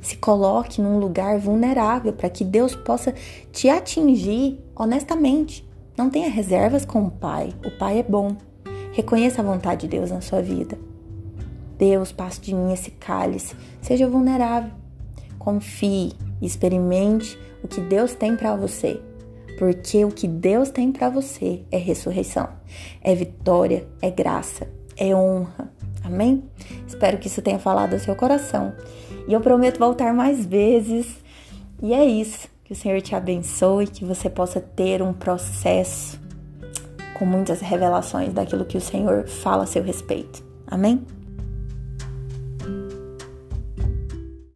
Se 0.00 0.16
coloque 0.16 0.80
num 0.80 1.00
lugar 1.00 1.40
vulnerável 1.40 2.12
para 2.12 2.30
que 2.30 2.44
Deus 2.44 2.76
possa 2.76 3.12
te 3.50 3.68
atingir 3.68 4.60
honestamente. 4.76 5.68
Não 5.96 6.08
tenha 6.08 6.30
reservas 6.30 6.84
com 6.84 7.02
o 7.02 7.10
Pai. 7.10 7.52
O 7.66 7.76
Pai 7.76 7.98
é 7.98 8.04
bom. 8.04 8.36
Reconheça 8.92 9.42
a 9.42 9.44
vontade 9.44 9.82
de 9.82 9.88
Deus 9.88 10.12
na 10.12 10.20
sua 10.20 10.40
vida. 10.40 10.78
Deus, 11.76 12.12
passe 12.12 12.40
de 12.40 12.54
mim 12.54 12.72
esse 12.72 12.92
cálice. 12.92 13.56
Seja 13.82 14.06
vulnerável. 14.06 14.70
Confie, 15.36 16.12
experimente 16.40 17.36
o 17.64 17.66
que 17.66 17.80
Deus 17.80 18.14
tem 18.14 18.36
para 18.36 18.54
você. 18.54 19.00
Porque 19.60 20.02
o 20.06 20.08
que 20.08 20.26
Deus 20.26 20.70
tem 20.70 20.90
para 20.90 21.10
você 21.10 21.60
é 21.70 21.76
ressurreição, 21.76 22.48
é 23.02 23.14
vitória, 23.14 23.86
é 24.00 24.10
graça, 24.10 24.66
é 24.96 25.14
honra. 25.14 25.70
Amém? 26.02 26.44
Espero 26.88 27.18
que 27.18 27.26
isso 27.26 27.42
tenha 27.42 27.58
falado 27.58 27.92
ao 27.92 27.98
seu 27.98 28.16
coração 28.16 28.72
e 29.28 29.34
eu 29.34 29.40
prometo 29.42 29.78
voltar 29.78 30.14
mais 30.14 30.46
vezes. 30.46 31.06
E 31.82 31.92
é 31.92 32.02
isso. 32.06 32.48
Que 32.64 32.72
o 32.72 32.76
Senhor 32.76 33.02
te 33.02 33.14
abençoe, 33.14 33.86
que 33.86 34.02
você 34.02 34.30
possa 34.30 34.62
ter 34.62 35.02
um 35.02 35.12
processo 35.12 36.18
com 37.18 37.26
muitas 37.26 37.60
revelações 37.60 38.32
daquilo 38.32 38.64
que 38.64 38.78
o 38.78 38.80
Senhor 38.80 39.28
fala 39.28 39.64
a 39.64 39.66
seu 39.66 39.82
respeito. 39.82 40.42
Amém? 40.66 41.04